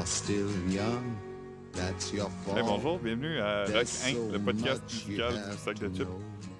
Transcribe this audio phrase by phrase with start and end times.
[0.00, 0.06] Hey,
[2.64, 5.94] bonjour, bienvenue à Rock There's 1, so le podcast musical du have sac de to
[5.94, 6.08] chips.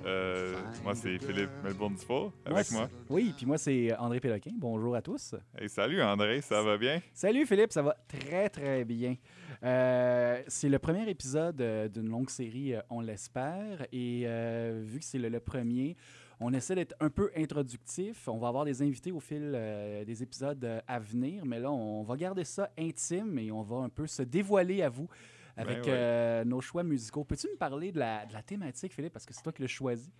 [0.04, 0.54] Euh,
[0.84, 4.50] moi, c'est Philippe Melbourne Dufour avec Moi, Oui, puis moi, c'est André Péloquin.
[4.58, 5.34] Bonjour à tous.
[5.58, 7.00] Hey, salut André, ça va bien?
[7.14, 9.16] Salut Philippe, ça va très très bien.
[9.62, 13.86] Euh, c'est le premier épisode euh, d'une longue série, on l'espère.
[13.90, 15.96] Et euh, vu que c'est le, le premier,
[16.40, 18.26] on essaie d'être un peu introductif.
[18.26, 21.70] On va avoir des invités au fil euh, des épisodes euh, à venir, mais là,
[21.70, 25.08] on va garder ça intime et on va un peu se dévoiler à vous
[25.56, 27.24] avec Ben euh, nos choix musicaux.
[27.24, 29.68] Peux-tu me parler de la, de la thématique, Philippe, parce que c'est toi qui l'as
[29.68, 30.10] choisi?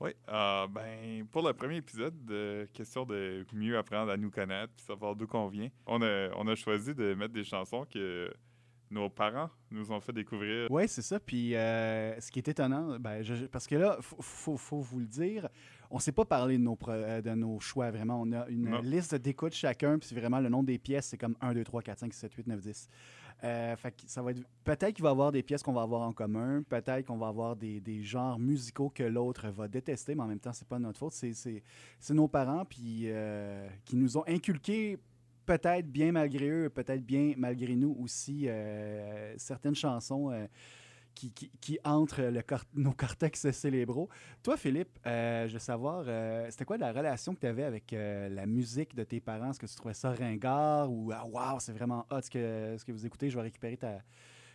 [0.00, 0.10] Oui.
[0.28, 4.84] euh, ben, pour le premier épisode, de question de mieux apprendre à nous connaître puis
[4.84, 8.30] savoir d'où qu'on vient, on a, on a choisi de mettre des chansons que
[8.92, 10.70] nos parents nous ont fait découvrir.
[10.70, 11.18] Oui, c'est ça.
[11.18, 14.80] Puis euh, ce qui est étonnant, ben, je- parce que là, il faut, faut- faut
[14.80, 15.48] vous le dire,
[15.90, 18.20] on ne s'est pas parlé de nos, euh, de nos choix, vraiment.
[18.20, 18.80] On a une Non.
[18.80, 21.98] liste d'écoute chacun, puis vraiment le nom des pièces, c'est comme 1, 2, 3, 4,
[22.00, 22.88] 5, 6, 7, 8, 9, 10.
[23.44, 25.82] Euh, fait que ça va être peut-être qu'il va y avoir des pièces qu'on va
[25.82, 30.14] avoir en commun, peut-être qu'on va avoir des, des genres musicaux que l'autre va détester,
[30.14, 31.12] mais en même temps, c'est pas notre faute.
[31.12, 34.96] C'est nos parents puis, euh, qui nous ont inculqué,
[35.46, 40.46] peut-être bien malgré eux, peut-être bien malgré nous aussi, euh, certaines chansons euh,
[41.14, 42.42] qui, qui, qui entrent le
[42.74, 44.08] nos cortex cérébraux.
[44.42, 46.04] Toi, Philippe, euh, je veux savoir,
[46.50, 49.50] c'était quoi la relation que tu avais avec la musique de tes parents?
[49.50, 52.84] Est-ce que tu trouvais ça ringard ou ah, wow, c'est vraiment hot ce que, ce
[52.84, 53.30] que vous écoutez?
[53.30, 53.98] Je vais récupérer ta,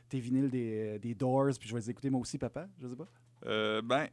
[0.10, 2.68] tes vinyles des, Doors, puis je vais les écouter moi aussi, papa?
[2.82, 3.82] Je sais pas.
[3.82, 4.08] Ben,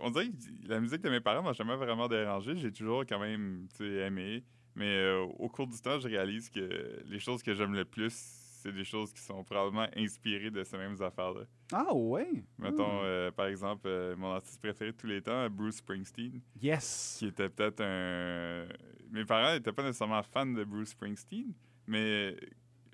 [0.00, 2.56] on dirait que la musique de mes parents m'a jamais vraiment dérangé.
[2.56, 4.44] J'ai toujours quand même aimé.
[4.76, 8.12] Mais euh, au cours du temps, je réalise que les choses que j'aime le plus,
[8.12, 11.42] c'est des choses qui sont probablement inspirées de ces mêmes affaires-là.
[11.72, 12.28] Ah ouais?
[12.58, 13.04] Mettons, Hmm.
[13.04, 17.16] euh, par exemple, euh, mon artiste préféré de tous les temps, Bruce Springsteen, Yes!
[17.18, 18.66] qui était peut-être un...
[19.10, 21.52] Mes parents n'étaient pas nécessairement fans de Bruce Springsteen,
[21.86, 22.36] mais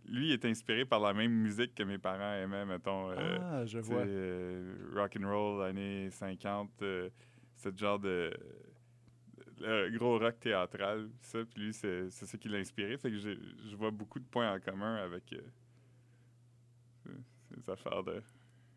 [0.04, 3.10] lui est inspiré par la même musique que mes parents aimaient, mettons.
[3.10, 4.04] ah, je vois.
[4.94, 7.08] rock and roll, années 50, euh,
[7.56, 8.30] ce genre de...
[9.62, 12.96] le gros rock théâtral, ça, puis lui, c'est ça qui l'a inspiré.
[12.98, 17.12] Fait que je vois beaucoup de points en commun avec euh,
[17.54, 18.22] ces affaires de...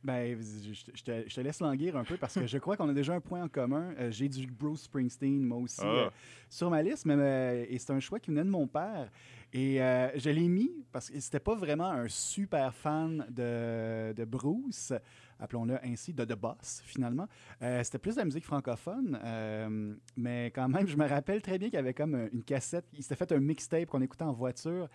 [0.06, 2.94] Ben, je, te, je te laisse languir un peu parce que je crois qu'on a
[2.94, 3.92] déjà un point en commun.
[3.98, 5.88] Euh, J'ai du Bruce Springsteen, moi aussi, Ah.
[5.88, 6.10] euh,
[6.48, 9.10] sur ma liste, mais euh, et c'est un choix qui venait de mon père.
[9.52, 14.92] Et je l'ai mis parce que c'était pas vraiment un super fan de, de Bruce,
[15.40, 17.28] appelons-le ainsi, de The Boss, finalement.
[17.62, 19.18] C'était plus de la musique francophone,
[20.18, 22.86] mais quand même, je me rappelle très bien qu'il y avait comme une cassette.
[22.94, 24.90] Il s'était fait un mixtape qu'on écoutait en voiture.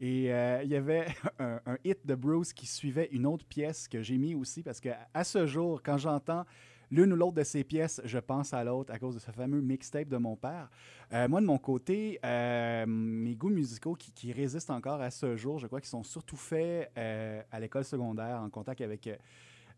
[0.00, 1.06] Et euh, il y avait
[1.38, 4.90] un, hit de Bruce qui suivait une autre pièce que j'ai mis aussi parce que
[5.14, 6.44] à ce jour, quand j'entends
[6.90, 9.60] l'une ou l'autre de ces pièces, je pense à l'autre à cause de ce fameux
[9.60, 10.70] mixtape de mon père.
[11.12, 15.58] Euh, moi, de mon côté, euh, mes goûts musicaux qui, résistent encore à ce jour,
[15.58, 19.08] je crois qu'ils sont surtout faits à l'école secondaire, en contact avec,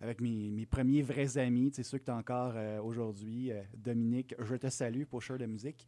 [0.01, 3.53] avec mes, premiers vrais amis, ceux que tu as encore aujourd'hui.
[3.75, 5.87] Dominique, je te salue, pocheur de musique.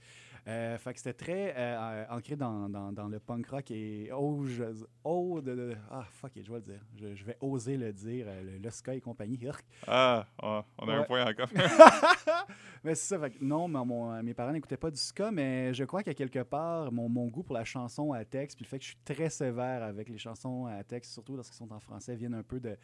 [0.49, 4.45] Euh, fait que c'était très euh, ancré dans, dans, dans le punk rock et oh,
[4.47, 4.65] je,
[5.05, 6.81] oh de, de- ah fuck it, je vais le dire.
[6.99, 9.39] Je, je vais oser le dire, euh, le, le Sky et compagnie.
[9.87, 11.49] Ah, on on a un point en commun.
[12.84, 15.73] mais c'est ça, fait que non, mais mon- mes parents n'écoutaient pas du ska, mais
[15.75, 18.69] je crois qu'à quelque part, mon, mon goût pour la chanson à texte, puis le
[18.69, 21.81] fait que je suis très sévère avec les chansons à texte, surtout lorsqu'elles sont en
[21.81, 22.77] français, viennent un peu de,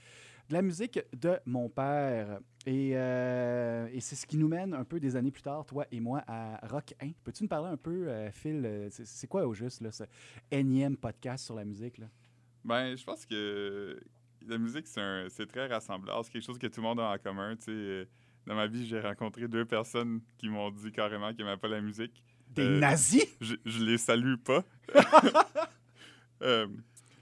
[0.48, 2.40] de la musique de mon père.
[2.66, 5.86] Et, euh, et c'est ce qui nous mène un peu des années plus tard, toi
[5.92, 7.10] et moi, à Rock 1.
[7.24, 10.04] Peux-tu nous parler un peu, euh, Phil, euh, c'est quoi au juste, là, ce
[10.50, 11.98] énième podcast sur la musique?
[11.98, 12.06] Là?
[12.64, 14.00] Ben, je pense que
[14.48, 16.24] la musique, c'est très rassembleur.
[16.24, 17.54] C'est quelque chose que tout le monde a en commun.
[17.56, 17.70] tu sais.
[17.72, 18.04] Euh,
[18.46, 21.80] Dans ma vie, j'ai rencontré deux personnes qui m'ont dit carrément qu'ils n'aimaient pas la
[21.80, 22.22] musique.
[22.54, 23.26] Des Euh, nazis?
[23.40, 24.64] Je, je les salue pas.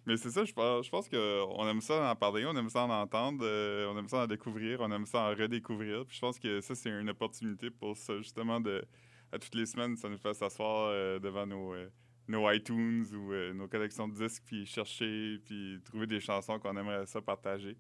[0.06, 2.84] Mais c'est ça, je pense, je pense qu'on aime ça en parler, on aime ça
[2.84, 6.04] en entendre, euh, on aime ça en découvrir, on aime ça en redécouvrir.
[6.04, 8.84] Puis je pense que ça, c'est une opportunité pour ça, justement, de,
[9.32, 11.88] à toutes les semaines, ça nous fait s'asseoir euh, devant nos, euh,
[12.28, 17.06] nos iTunes ou nos collections de disques, puis chercher, puis trouver des chansons qu'on aimerait
[17.06, 17.76] ça partager.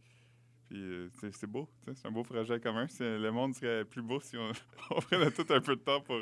[0.70, 2.86] Puis c'est beau, c'est un beau projet commun.
[3.00, 4.50] Le monde serait plus beau si on,
[4.90, 6.18] on prenait tout un peu de temps pour,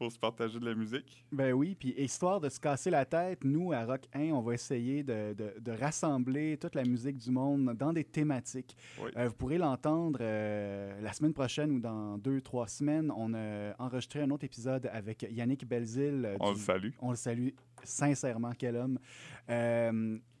[0.00, 1.26] pour se partager de la musique.
[1.30, 4.54] Ben oui, puis histoire de se casser la tête, nous, à Rock 1, on va
[4.54, 8.74] essayer de, de- de rassembler toute la musique du monde dans des thématiques.
[8.98, 9.10] Oui.
[9.18, 13.12] Euh, vous pourrez l'entendre euh, la semaine prochaine ou dans deux, trois semaines.
[13.14, 16.24] On a enregistré un autre épisode avec Yannick Belzil.
[16.24, 16.90] euh, On du- le salue.
[17.00, 17.48] On le salue
[17.84, 18.98] sincèrement, quel homme,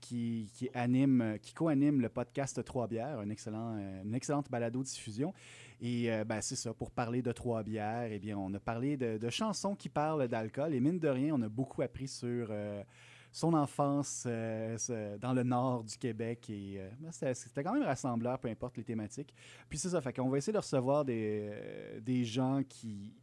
[0.00, 5.34] qui, qui anime, qui co-anime le podcast Trois Bières, un excellent, une excellente balado-diffusion.
[5.82, 8.98] Et euh, ben, c'est ça, pour parler de Trois Bières, eh bien, on a parlé
[8.98, 10.74] de, de chansons qui parlent d'alcool.
[10.74, 12.84] Et mine de rien, on a beaucoup appris sur euh,
[13.32, 14.76] son enfance euh,
[15.18, 16.50] dans le nord du Québec.
[16.50, 19.32] Et euh, ben, c'était quand même rassembleur, peu importe les thématiques.
[19.70, 21.50] Puis c'est ça, fait qu'on va essayer de recevoir des,
[22.02, 23.14] des gens qui...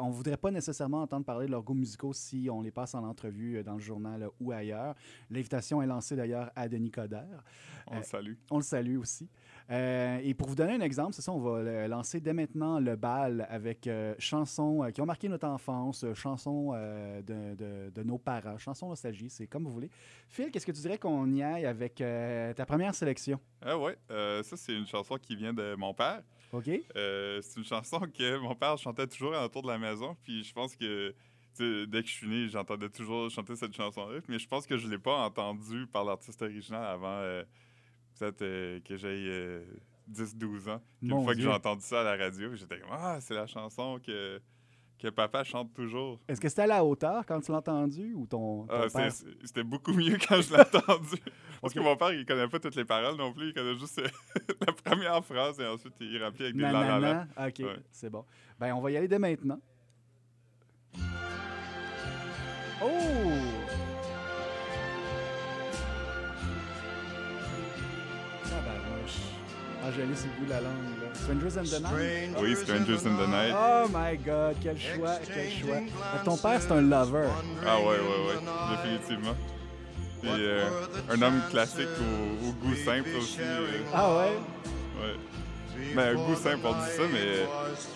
[0.00, 3.04] On voudrait pas nécessairement entendre parler de leurs goûts musicaux si on les passe en
[3.04, 4.96] entrevue dans le journal ou ailleurs.
[5.30, 7.44] L'invitation est lancée d'ailleurs à Denis Coderre.
[7.86, 8.34] On le salue.
[8.50, 9.28] On le salue aussi.
[9.70, 12.96] Euh, et pour vous donner un exemple, c'est ça, on va lancer dès maintenant le
[12.96, 18.18] bal avec euh, chansons euh, qui ont marqué notre enfance, chansons de, de- de nos
[18.18, 19.90] parents, chansons nostalgie, c'est comme vous voulez.
[20.28, 21.96] Phil, qu'est-ce que tu dirais qu'on y aille avec
[22.56, 23.38] ta première sélection?
[23.62, 26.22] Ah ouais, ça c'est une chanson qui vient de mon père.
[26.52, 26.64] OK?
[26.94, 30.16] C'est une chanson que mon père chantait toujours autour de la maison.
[30.24, 31.14] Puis je pense que
[31.58, 34.18] dès que je suis né, j'entendais toujours chanter cette chanson-là.
[34.28, 37.44] Mais je pense que je ne l'ai pas entendue par l'artiste original avant euh,
[38.20, 39.62] peut-être euh, que j'aie
[40.12, 40.80] 10-12 ans.
[41.00, 43.46] Puis une fois que j'ai entendu ça à la radio, j'étais comme Ah, c'est la
[43.46, 44.40] chanson que,
[44.98, 46.20] que papa chante toujours.
[46.28, 49.12] Est-ce que c'était à la hauteur quand tu l'as entendu ou ton, ton Ah, père?
[49.44, 51.16] C'était beaucoup mieux quand je l'ai entendu.
[51.62, 53.48] Parce que mon père, il connaît pas toutes les paroles non plus.
[53.48, 54.08] Il connaît juste euh,
[54.66, 57.26] la première phrase et ensuite il remplit avec des la?
[57.38, 57.76] OK, Ouais.
[57.90, 58.24] c'est bon.
[58.58, 59.60] Ben, on va y aller dès maintenant.
[62.82, 63.29] Oh!
[69.98, 71.08] Allé sur le bout de la langue, là.
[71.14, 72.36] Strangers in the Night?
[72.40, 73.54] Oui, Strangers in the Night.
[73.56, 75.76] Oh my God, quel choix, quel choix.
[76.24, 77.28] Ton père, c'est un lover.
[77.66, 78.38] Ah ouais, ouais, ouais,
[78.70, 79.34] définitivement.
[80.22, 80.68] Puis euh,
[81.10, 83.38] un homme classique au, au goût simple aussi.
[83.40, 84.32] euh, Ah ouais?
[85.02, 85.16] ouais.
[85.94, 87.46] Mais un goût simple, on dit ça, mais euh,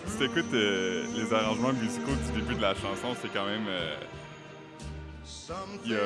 [0.07, 3.67] si t'écoutes euh, les arrangements musicaux du début de la chanson, c'est quand même...
[3.69, 3.95] euh,
[5.85, 5.99] Il y, a,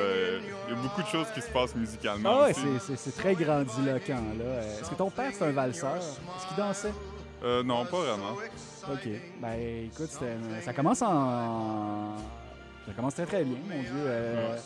[0.67, 4.13] il y a beaucoup de choses qui se passent musicalement Ah ouais, c'est- très grandiloquent,
[4.37, 4.43] là.
[4.45, 5.95] Euh, Est-ce que ton père, c'est un valseur?
[5.97, 6.93] Est-ce qu'il dansait?
[7.43, 8.33] Euh, non, pas vraiment.
[8.91, 9.09] OK.
[9.41, 10.09] Ben, écoute,
[10.61, 12.15] ça commence en...
[12.85, 13.89] Ça commence très, très bien, mon Dieu.
[13.95, 14.57] Euh,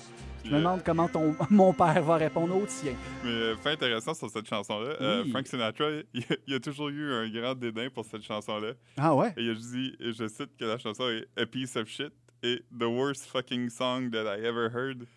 [0.46, 2.94] Je me demande comment ton, mon père va répondre au tien.
[3.24, 5.26] Mais fait intéressant sur cette chanson-là, euh.
[5.30, 8.72] Frank Sinatra, il, il a toujours eu un grand dédain pour cette chanson-là.
[8.98, 9.34] Ah ouais?
[9.38, 12.12] Et il a dit, et je cite que la chanson est A piece of shit
[12.44, 15.08] et the worst fucking song that I ever heard.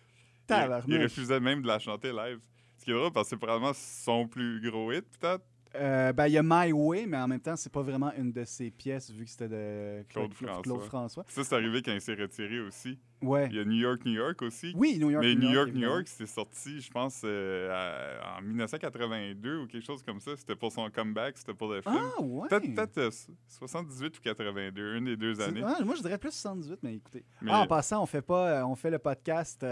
[0.49, 2.39] Il, refusait même de la chanter live.
[2.77, 5.43] Ce qui est drôle parce que c'est probablement son plus gros hit, peut-être?
[5.75, 8.31] Euh, ben, il y a My Way, mais en même temps, c'est pas vraiment une
[8.31, 11.25] de ses pièces, vu que c'était de Claude Claude François.
[11.27, 12.97] Ça, c'est arrivé quand il s'est retiré aussi.
[13.21, 13.47] Ouais.
[13.49, 14.73] Il y a New York, New York aussi.
[14.75, 15.81] Oui, New York, Mais New York, New.
[15.81, 20.35] York, c'est sorti, je pense, euh, à- en 1982 ou quelque chose comme ça.
[20.35, 21.95] C'était pour son comeback, c'était pour le film.
[21.97, 22.47] Ah ouais?
[22.49, 23.09] Peut-être peut-être, euh,
[23.47, 25.63] 78 ou 82, une des deux années.
[25.65, 27.23] ah, moi, je dirais plus 78, mais écoutez.
[27.41, 29.65] Mais- Ah, en passant, on fait pas, euh, on fait le podcast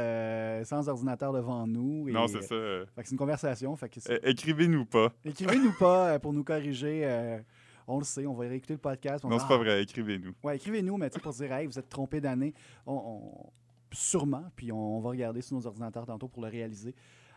[0.63, 2.09] sans ordinateur devant nous.
[2.09, 2.55] et- non, c'est ça.
[2.97, 3.77] c'est une conversation.
[4.23, 5.13] Écrivez-nous pas.
[5.23, 7.05] Écrivez-nous pas pour nous corriger.
[7.87, 9.23] Euh, on le sait, on va réécouter le podcast.
[9.25, 10.33] on Non, c'est pas vrai, écrivez-nous.
[10.43, 12.53] Ouais, écrivez-nous, mais pour dire, hey, vous êtes trompé d'année.
[12.85, 13.49] On, on-
[13.91, 16.93] Sûrement, puis on, on va regarder sur nos ordinateurs tantôt pour le réaliser.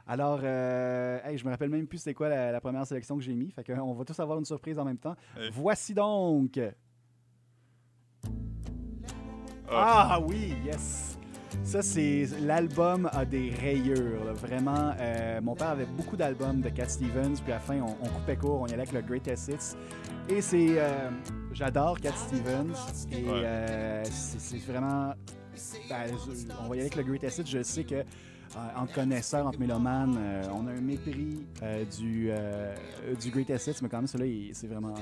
[0.09, 3.23] Alors, euh, hey, je me rappelle même plus c'est quoi la, la première sélection que
[3.23, 3.51] j'ai mis.
[3.53, 5.15] Fait qu'on va tous avoir une surprise en même temps.
[5.39, 5.51] Hey.
[5.53, 6.59] Voici donc.
[9.71, 11.19] Ah, Ah oui, yes!
[11.63, 12.27] Ça, c'est.
[12.41, 14.93] L'album a des rayures, là, vraiment.
[14.99, 18.09] euh, mon père avait beaucoup d'albums de Cat Stevens, puis à la fin, on, on
[18.09, 19.77] coupait court, on y allait avec le Greatest Hits.
[20.29, 20.79] Et c'est.
[20.79, 21.11] euh,
[21.53, 22.75] J'adore Cat Stevens.
[23.11, 23.31] Et Ouais.
[23.45, 25.13] euh, c'est vraiment.
[25.89, 26.11] ben,
[26.63, 27.47] on va y aller avec le Greatest Hits.
[27.47, 27.95] Je sais que.
[28.57, 31.47] euh, entre connaisseurs, entre mélomanes, euh, on a un mépris
[31.99, 32.31] du,
[33.21, 34.95] du Greatest Hits, mais quand même, celui-là, il- c'est vraiment.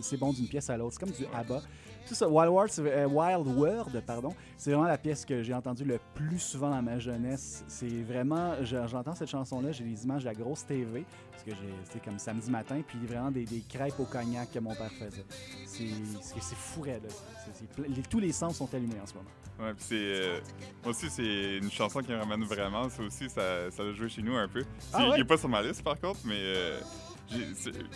[0.00, 0.96] c'est bon d'une pièce à l'autre.
[0.98, 1.60] C'est comme du ABBA.
[2.06, 5.84] C'est ça, Wild World, euh, Wild World, pardon, c'est vraiment la pièce que j'ai entendue
[5.84, 7.64] le plus souvent dans ma jeunesse.
[7.66, 11.50] C'est vraiment, je- j'entends cette chanson-là, j'ai les images de la grosse TV, parce que
[11.84, 15.24] c'était comme samedi matin, puis vraiment des, des crêpes au cognac que mon père faisait.
[15.66, 15.88] C'est
[16.22, 17.84] c'est- c'est fou raide, là.
[17.88, 19.26] Les- tous les sens sont allumés en ce moment.
[19.60, 19.94] ouais, puis c'est.
[19.96, 20.38] euh,
[20.84, 22.88] moi aussi, c'est une chanson qui me ramène vraiment.
[22.88, 24.62] Ça aussi, ça, ça a joué chez nous un peu.
[24.92, 25.16] Ah ouais?
[25.16, 26.34] Il est pas sur ma liste, par contre, mais.
[26.38, 26.78] euh,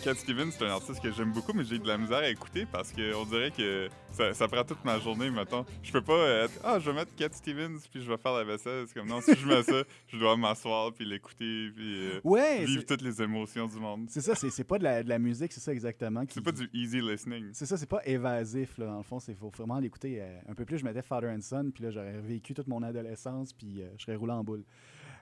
[0.03, 2.65] Cat Stevens, c'est un artiste que j'aime beaucoup, mais j'ai de la misère à écouter
[2.71, 5.65] parce qu'on dirait que ça, ça prend toute ma journée, mettons.
[5.83, 8.33] Je peux pas euh, être Ah, je vais mettre Cat Stevens puis je vais faire
[8.33, 8.85] la vaisselle.
[8.87, 12.65] C'est comme non, si je mets ça, je dois m'asseoir puis l'écouter puis euh, Ouais,
[12.65, 14.07] vivre toutes les émotions du monde.
[14.09, 16.25] c'est ça, c'est c'est pas de la, de la musique, c'est ça exactement.
[16.25, 17.49] qui- C'est pas du easy listening.
[17.53, 19.19] C'est ça, c'est pas évasif, là, dans le fond.
[19.27, 20.77] Il faut vraiment l'écouter euh, un peu plus.
[20.79, 24.03] Je mettais Father and Son, puis là, j'aurais vécu toute mon adolescence, puis euh, je
[24.03, 24.63] serais roulé en boule.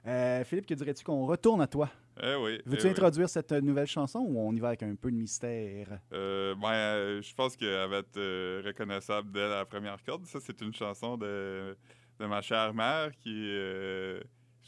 [0.08, 1.90] Euh, Philippe, que dirais-tu qu'on retourne à toi?
[2.22, 2.60] Eh oui.
[2.66, 2.92] Veux-tu eh oui.
[2.92, 6.00] introduire cette euh, nouvelle chanson ou on y va avec un peu de mystère?
[6.14, 10.26] Euh, ben, je pense qu'elle va être euh, reconnaissable dès la première corde.
[10.26, 11.78] Ça, c'est une chanson de,
[12.20, 13.32] de ma chère mère, qui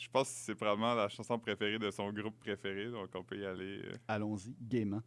[0.02, 3.46] je pense c'est probablement la chanson préférée de son groupe préféré, donc on peut y
[3.46, 3.82] aller.
[4.08, 5.02] Allons-y, gaiement.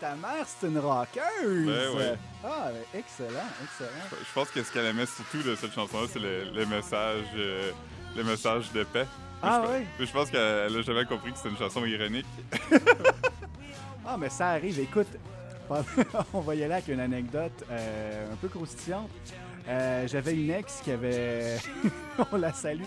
[0.00, 1.66] Ta mère, c'est une rockeuse!
[1.66, 2.14] Ben ouais.
[2.42, 3.28] Ah, ben, excellent,
[3.62, 4.18] excellent.
[4.18, 7.70] Je pense que ce qu'elle aimait surtout de cette chanson-là, c'est le, le message, euh,
[8.16, 9.06] le message de paix.
[9.42, 9.86] Ah je, ouais?
[9.98, 10.40] Je pense qu'elle
[10.76, 12.26] a jamais compris que c'était une chanson ironique.
[14.06, 14.80] Ah, mais ça arrive.
[14.80, 15.06] Écoute,
[16.32, 19.08] on va y aller avec une anecdote euh, un peu croustillante.
[19.68, 21.58] Euh, J'avais une ex qui avait,
[22.32, 22.82] on la salue,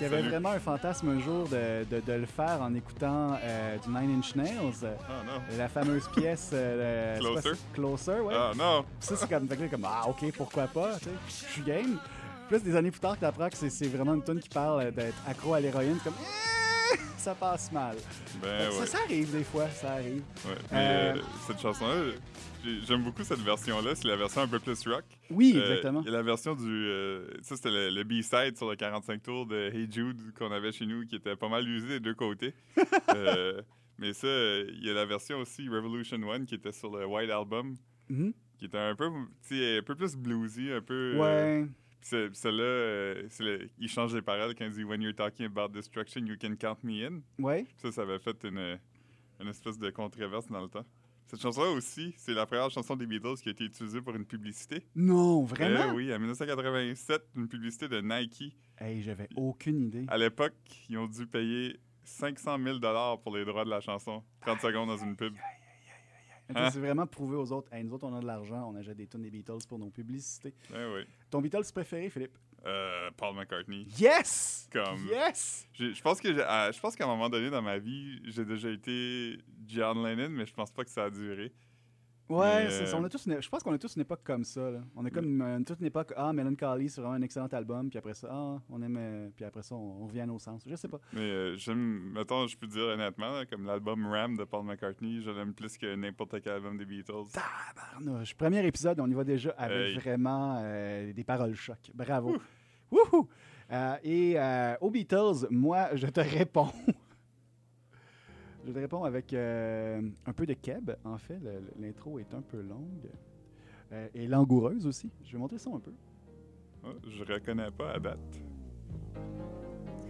[0.00, 3.76] qui avait vraiment un fantasme un jour de, de- de le faire en écoutant euh,
[3.78, 5.56] du Nine Inch Nails, Ah non.
[5.58, 7.50] la fameuse pièce euh, pas- Closer?
[7.74, 8.34] Closer, ouais.
[8.34, 8.84] Ah non.
[8.98, 11.98] Ça, c'est comme, comme, ah, ok, pourquoi pas, tu sais, je suis game.
[12.48, 15.16] Plus des années plus tard, tu apprends que c'est- vraiment une tune qui parle d'être
[15.28, 16.14] accro à l'héroïne, comme,
[17.18, 17.96] ça passe mal.
[18.42, 18.86] Ben ça, ouais.
[18.86, 20.22] ça arrive des fois, ça arrive.
[20.46, 20.54] ouais.
[20.72, 22.12] Mais Euh, euh, cette chanson-là,
[22.86, 23.94] j'aime beaucoup cette version-là.
[23.94, 25.04] C'est la version un peu plus rock.
[25.30, 26.00] Oui, Euh, exactement.
[26.02, 26.64] Il y a la version du.
[26.66, 30.72] euh, ça, c'était le, le B-side sur le 45 tours de Hey Jude qu'on avait
[30.72, 32.54] chez nous qui était pas mal usé des deux côtés.
[33.14, 33.60] Euh,
[33.98, 37.30] mais ça, il y a la version aussi Revolution One qui était sur le White
[37.30, 37.76] Album,
[38.08, 38.32] Mhm.
[38.58, 41.16] qui était un peu, un peu plus bluesy, un peu.
[41.18, 41.66] Ouais.
[42.02, 43.14] Celle-là,
[43.78, 46.78] il change les paroles quand il dit When you're talking about destruction, you can count
[46.82, 47.20] me in.
[47.38, 47.66] Ouais.
[47.76, 48.78] Ça, ça avait fait une,
[49.40, 50.86] une espèce de controverse dans le temps.
[51.30, 54.24] Cette chanson-là aussi, c'est la première chanson des Beatles qui a été utilisée pour une
[54.24, 54.84] publicité.
[54.96, 55.92] Non, vraiment?
[55.92, 58.52] Eh oui, en 1987, une publicité de Nike.
[58.76, 60.06] Hey, j'avais aucune idée.
[60.08, 60.56] À l'époque,
[60.88, 62.78] ils ont dû payer 500 000
[63.22, 64.24] pour les droits de la chanson.
[64.40, 65.32] 30 secondes dans une pub.
[66.52, 66.68] Hein?
[66.72, 67.72] C'est vraiment prouvé aux autres.
[67.72, 69.90] Hey, nous autres, on a de l'argent, on achète des tonnes des Beatles pour nos
[69.90, 70.52] publicités.
[70.74, 71.02] Eh oui.
[71.30, 72.36] Ton Beatles préféré, Philippe?
[72.66, 73.86] Euh, Paul McCartney.
[73.98, 74.68] Yes!
[74.72, 75.66] Comme- Yes!
[75.78, 79.38] Je pense que je pense qu'à un moment donné dans ma vie, j'ai déjà été
[79.66, 81.52] John Lennon, mais je pense pas que ça a duré.
[82.30, 84.02] Ouais, Mais, c'est ça, euh, on a tous une- je pense qu'on a tous une
[84.02, 84.70] époque comme ça.
[84.70, 84.80] Là.
[84.94, 87.98] On a comme euh, toute une époque, ah, Melancholy, c'est vraiment un excellent album, puis
[87.98, 90.62] après ça, ah, on aime, euh, puis après ça, on, on revient à nos sens.
[90.66, 91.00] Je sais pas.
[91.12, 95.20] Mais euh, j'aime, mettons, je peux dire honnêtement, là, comme l'album Ram de Paul McCartney,
[95.22, 97.32] je l'aime plus que n'importe quel album des Beatles.
[97.32, 98.34] Tabarnouche.
[98.36, 99.98] Premier épisode, on y va déjà avec Hey.
[99.98, 101.78] vraiment euh, des paroles choc.
[101.94, 102.36] Bravo.
[102.92, 103.28] Wouhou!
[103.72, 106.72] Euh, et euh, aux Beatles, moi, je te réponds.
[108.66, 111.38] Je te réponds avec euh, un peu de keb, en fait.
[111.78, 113.08] L'intro est un peu longue.
[113.92, 115.10] Euh, et langoureuse aussi.
[115.24, 115.92] Je vais montrer ça un peu.
[116.84, 118.42] Ah, je reconnais pas à date.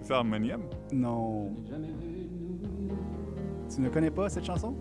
[0.03, 0.63] C'est Harmonium?
[0.93, 1.55] Non.
[3.73, 4.75] Tu ne connais pas cette chanson?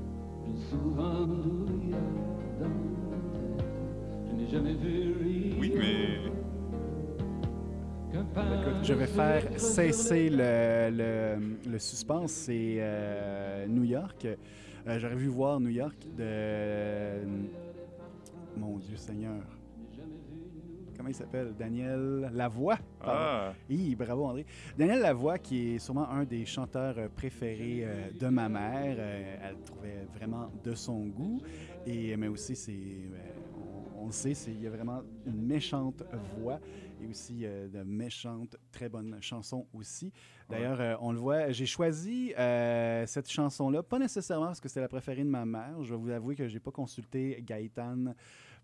[5.60, 6.20] Oui, mais
[8.12, 8.26] Écoute,
[8.84, 12.32] je vais faire cesser le, le- le suspense.
[12.32, 14.26] C'est euh, New York.
[14.26, 17.20] Euh, J'aurais vu voir New York de.
[18.58, 19.42] Mon Dieu Seigneur.
[20.98, 21.54] Comment il s'appelle?
[21.58, 22.78] Daniel Lavoie.
[23.02, 24.46] ah, Hi, bravo André.
[24.78, 28.98] Daniel Lavoie, qui est sûrement un des chanteurs euh, préférés euh, de ma mère.
[29.00, 31.40] Elle le trouvait vraiment de son goût.
[31.86, 32.74] Et, mais aussi, c'est,
[33.98, 36.04] on, on le sait, c'est- il y a vraiment une méchante
[36.38, 36.60] voix
[37.02, 40.12] et aussi euh, de méchantes, très bonnes chansons aussi.
[40.50, 44.82] D'ailleurs, euh, on le voit, j'ai choisi euh, cette chanson-là, pas nécessairement parce que c'était
[44.82, 45.84] la préférée de ma mère.
[45.84, 48.14] Je vais vous avouer que j'ai pas consulté Gaëtan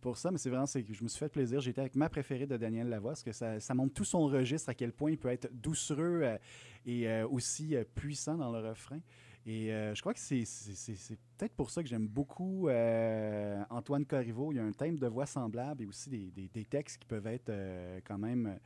[0.02, 1.62] pour ça, mais c'est vraiment c'est que je me suis fait plaisir.
[1.62, 4.70] J'étais avec ma préférée de Daniel Lavoie, parce que ça, ça montre tout son registre,
[4.70, 6.38] à quel point il peut être doucereux
[6.86, 9.00] et aussi puissant dans le refrain.
[9.48, 10.44] Et euh, je crois que c'est
[11.38, 14.52] peut-être pour ça que j'aime beaucoup euh, Antoine Corriveau.
[14.52, 17.06] Il y a un thème de voix semblable et aussi des, des- des textes qui
[17.06, 18.58] peuvent être euh, quand même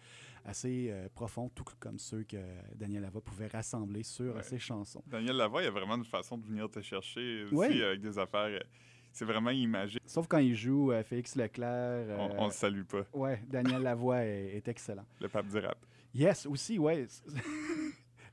[0.46, 2.38] assez profonds, tout comme ceux que
[2.76, 4.44] Daniel Lavoie pouvait rassembler sur Ouais.
[4.44, 5.04] ses chansons.
[5.06, 7.84] Daniel Lavoie, il a vraiment une façon de venir te chercher aussi Ouais.
[7.84, 8.64] avec des affaires.
[9.12, 10.00] C'est vraiment imagé.
[10.06, 12.06] Sauf quand il joue euh, Félix Leclerc.
[12.18, 15.06] On, on le salue pas, Ouais, Daniel Lavoie est, est excellent.
[15.20, 15.78] le pape du rap.
[16.14, 17.06] Yes, aussi, ouais.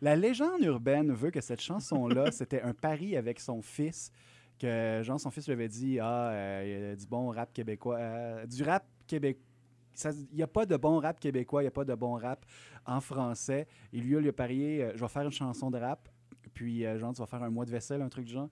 [0.01, 4.13] La légende urbaine veut que cette chanson-là, c'était un pari avec son fils,
[4.59, 7.53] que genre son fils lui avait dit Ah, euh, il y a du bon rap
[7.53, 9.43] québécois, euh, du rap québécois.
[10.05, 12.45] Il n'y a pas de bon rap québécois, il n'y a pas de bon rap
[12.85, 13.67] en français.
[13.93, 16.09] Et lui, il lui a parié euh, Je vais faire une chanson de rap,
[16.53, 18.49] puis euh, genre, tu vas faire un mois de vaisselle, un truc du genre.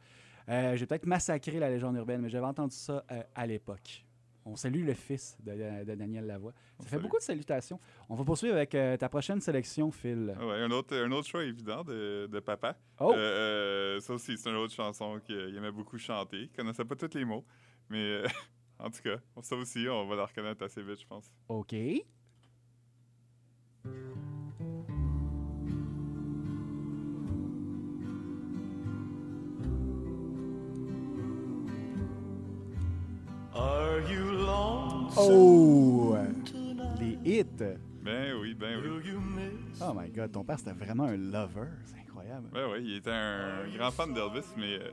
[0.48, 4.04] Euh, J'ai peut-être massacré la légende urbaine, mais j'avais entendu ça euh, à l'époque.
[4.46, 6.52] On salue le fils de, de Daniel Lavoie.
[6.78, 7.02] On Ça fait salue.
[7.02, 7.80] beaucoup de salutations.
[8.08, 10.34] On va poursuivre avec euh, ta prochaine sélection, Phil.
[10.38, 12.76] Ah Ouais, un, autre, un autre choix évident de, de papa.
[13.00, 13.12] Oh!
[13.12, 16.42] Euh, euh, ça aussi, c'est une autre chanson qu'il aimait beaucoup chanter.
[16.42, 17.44] Il connaissait pas tous les mots,
[17.88, 18.26] mais euh,
[18.78, 21.30] en tout cas, ça aussi, on va la reconnaître assez vite, je pense.
[21.48, 21.74] OK.
[33.54, 34.33] Are you
[35.16, 36.16] Oh!
[37.00, 37.62] Les hit.
[38.02, 39.12] Ben oui, ben oui.
[39.80, 41.68] Oh my God, ton père, c'était vraiment un lover.
[41.86, 42.48] C'est incroyable.
[42.52, 44.90] Ben oui, il était un grand fan d'Elvis, mais euh,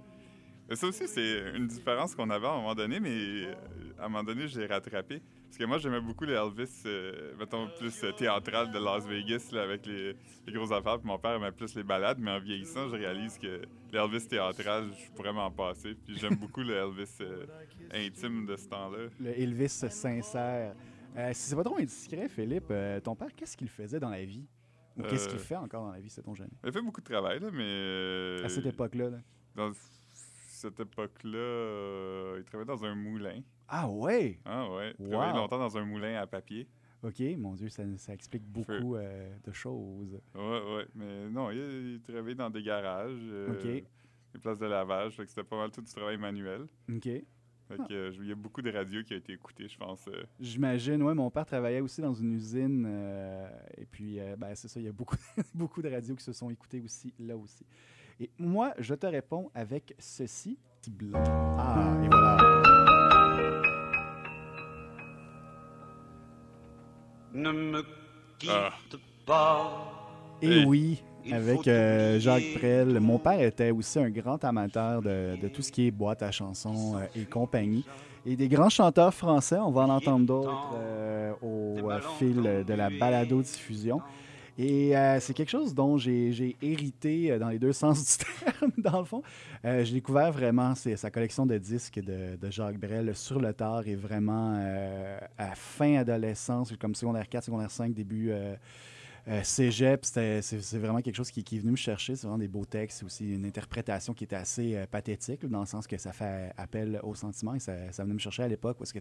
[0.70, 3.54] mais ça aussi, c'est une différence qu'on avait à un moment donné, mais euh,
[4.00, 5.22] à un moment donné, j'ai rattrapé.
[5.52, 9.50] Parce que moi, j'aimais beaucoup les Elvis, euh, mettons, plus euh, théâtral de Las Vegas,
[9.52, 10.16] là, avec les,
[10.48, 10.98] les grosses affaires.
[10.98, 14.26] Puis mon père aimait plus les balades, mais en vieillissant, je réalise que les Elvis
[14.30, 15.94] théâtral, je pourrais m'en passer.
[16.06, 17.46] Puis j'aime beaucoup le Elvis euh,
[17.94, 19.10] intime de ce temps-là.
[19.20, 20.74] Le Elvis sincère.
[21.18, 22.72] Euh, si c'est pas trop indiscret, Philippe,
[23.04, 24.48] ton père, qu'est-ce qu'il faisait dans la vie?
[24.98, 26.50] Ou qu'est-ce qu'il fait encore dans la vie, c'est ton jamais?
[26.64, 28.42] Il fait beaucoup de travail, là, mais...
[28.46, 29.10] À cette époque-là.
[29.10, 29.18] là.
[29.54, 29.74] Dans
[30.62, 33.42] cette époque-là, euh, il travaillait dans un moulin.
[33.68, 34.40] Ah ouais!
[34.46, 35.12] Ah ouais, il Wow.
[35.12, 36.68] travaillait longtemps dans un moulin à papier.
[37.04, 40.20] OK, mon Dieu, ça, ça explique beaucoup euh, de choses.
[40.36, 40.42] Ouais,
[40.76, 41.58] ouais, mais non, il,
[41.96, 43.82] il travaillait dans des garages, euh,
[44.34, 46.68] des places de lavage, fait que c'était pas mal tout du travail manuel.
[46.90, 47.04] OK.
[47.04, 47.26] Fait
[47.80, 47.86] Ah.
[47.88, 50.08] que, il y a beaucoup de radios qui ont été écoutées, je pense.
[50.40, 52.86] J'imagine, ouais, mon père travaillait aussi dans une usine.
[53.78, 55.16] et puis, ben, c'est ça, il y a beaucoup,
[55.56, 57.66] beaucoup de radios qui se sont écoutées aussi, là aussi.
[58.22, 60.60] Et moi, je te réponds avec ceci.
[61.16, 62.38] Ah, et voilà.
[67.34, 67.82] Ne me
[68.38, 68.70] quitte Ah.
[69.26, 70.38] pas.
[70.40, 72.44] Et oui, avec euh, Jacques.
[72.60, 73.00] Prel.
[73.00, 76.30] Mon père était aussi un grand amateur de, de tout ce qui est boîte à
[76.30, 77.84] chansons euh, et compagnie.
[78.24, 82.92] Et des grands chanteurs français, on va en entendre d'autres euh, au fil de la
[82.92, 84.00] balado-diffusion.
[84.64, 88.72] Et euh, c'est quelque chose dont j'ai hérité euh, dans les deux sens du terme,
[88.78, 89.24] dans le fond.
[89.66, 93.96] Euh, j'ai découvert vraiment sa collection de disques de, Jacques Brel sur le tard et
[93.96, 94.54] vraiment
[95.38, 98.32] à fin adolescence, comme secondaire 4, secondaire 5, début
[99.32, 100.04] euh, cégep.
[100.06, 102.16] C'est vraiment quelque chose qui, qui est venu me chercher.
[102.16, 103.00] C'est vraiment des beaux textes.
[103.00, 106.52] C'est aussi une interprétation qui était assez euh, pathétique, dans le sens que ça fait
[106.58, 109.00] appel aux sentiments et ça, ça venait me chercher à l'époque parce que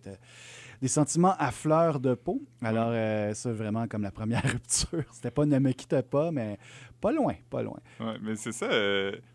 [0.80, 2.40] des sentiments à fleur de peau.
[2.62, 5.04] Alors, euh, ça, vraiment, comme la première rupture.
[5.12, 6.58] C'était pas ne me quitte pas, mais
[7.00, 7.78] pas loin, pas loin.
[7.98, 8.68] Ouais, mais c'est ça.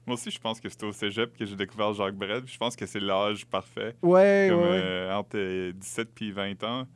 [0.06, 2.44] moi aussi, je pense que c'était au cégep que j'ai découvert Jacques Brel.
[2.46, 5.10] Je pense que c'est l'âge parfait, Ouais, comme ouais, ouais.
[5.12, 6.88] entre euh, 17 puis 20 ans.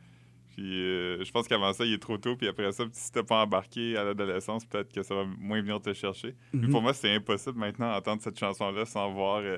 [0.59, 2.35] Puis euh, je pense qu'avant ça, il est trop tôt.
[2.35, 5.81] Puis après ça, si t'es pas embarqué à l'adolescence, peut-être que ça va moins venir
[5.81, 6.35] te chercher.
[6.53, 6.71] Mais Mhm.
[6.71, 9.57] pour moi, c'est impossible maintenant d'entendre cette chanson-là sans voir euh,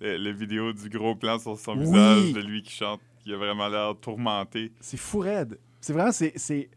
[0.00, 1.80] le, le vidéo du gros plan sur son Oui.
[1.80, 4.70] visage de lui qui chante, qui a vraiment l'air tourmenté.
[4.78, 5.58] C'est fou raide.
[5.80, 6.68] C'est vraiment, c'est, c'est,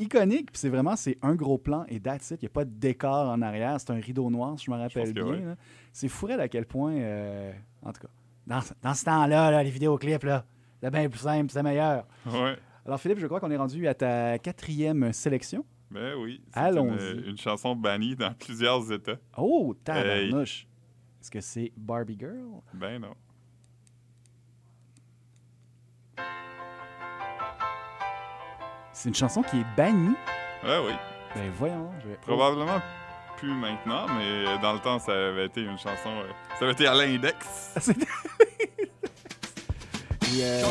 [0.00, 2.38] iconique, puis c'est vraiment, c'est un gros plan et that's it.
[2.42, 4.76] Il n'y a pas de décor en arrière, c'est un rideau noir, si je me
[4.78, 5.56] rappelle bien.
[5.92, 8.08] C'est fou raide à quel point, euh, en tout cas,
[8.48, 10.44] dans, ce- dans ce temps-là, là, les vidéoclips, là,
[10.82, 12.06] c'est bien plus simple, c'est meilleur.
[12.26, 12.56] Ouais.
[12.86, 15.64] Alors Philippe, je crois qu'on est rendu à ta quatrième sélection.
[15.90, 16.40] Ben oui.
[16.54, 17.12] c'est Allons-y.
[17.18, 19.16] Une, une chanson bannie dans plusieurs États.
[19.36, 20.68] Oh, tabarnouche!
[21.20, 22.60] Est-ce que c'est Barbie Girl?
[22.74, 23.14] Ben non.
[28.92, 30.14] C'est une chanson qui est bannie.
[30.62, 30.92] Ouais, oui.
[31.34, 32.16] Ben voyons, je vais...
[32.22, 32.80] Probablement
[33.36, 36.08] plus maintenant, mais dans le temps, ça avait été une chanson.
[36.08, 37.74] euh, ça avait été à l'index.
[37.76, 37.80] Ah,
[40.38, 40.62] euh,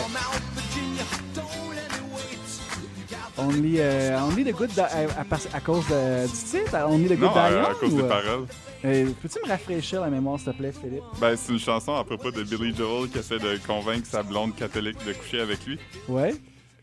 [3.37, 4.85] only, euh, only the Good Di- à,
[5.19, 8.03] à- à cause de- du titre, Only the Good Non, euh, à cause ou, des
[8.03, 8.45] euh, paroles.
[8.85, 11.03] euh, Peux-tu me rafraîchir la mémoire, s'il te plaît, Philippe?
[11.19, 14.55] Ben, c'est une chanson à propos de Billy Joel qui essaie de convaincre sa blonde
[14.55, 15.77] catholique de coucher avec lui.
[16.07, 16.33] Ouais.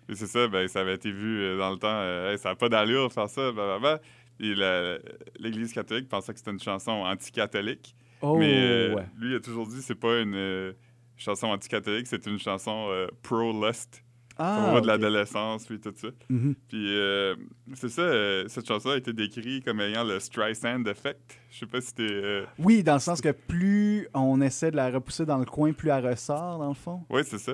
[0.08, 1.88] Et c'est ça, ben, ça avait été vu euh, dans le temps.
[1.90, 4.00] euh, Hey, ça n'a pas d'allure de faire ça, blablabla.
[4.40, 4.98] Et la-
[5.38, 7.94] l'Église catholique pensait que c'était une chanson anti-catholique.
[8.20, 9.06] Oh, Mais euh, ouais.
[9.18, 10.72] lui, il a toujours dit que c'est pas une euh,
[11.16, 14.01] chanson anti-catholique, c'est une chanson euh, pro-lust.
[14.38, 16.08] Ah, On voit de l'adolescence, puis tout ça.
[16.28, 16.54] Mhm.
[16.68, 17.34] Puis euh,
[17.74, 21.38] c'est ça, euh, cette chanson a été décrite comme ayant le Streisand effect.
[21.50, 22.02] Je sais pas si t'es.
[22.10, 25.72] euh, Oui, dans le sens que plus on essaie de la repousser dans le coin,
[25.72, 27.02] plus elle ressort, dans le fond.
[27.10, 27.52] Ouais, c'est ça.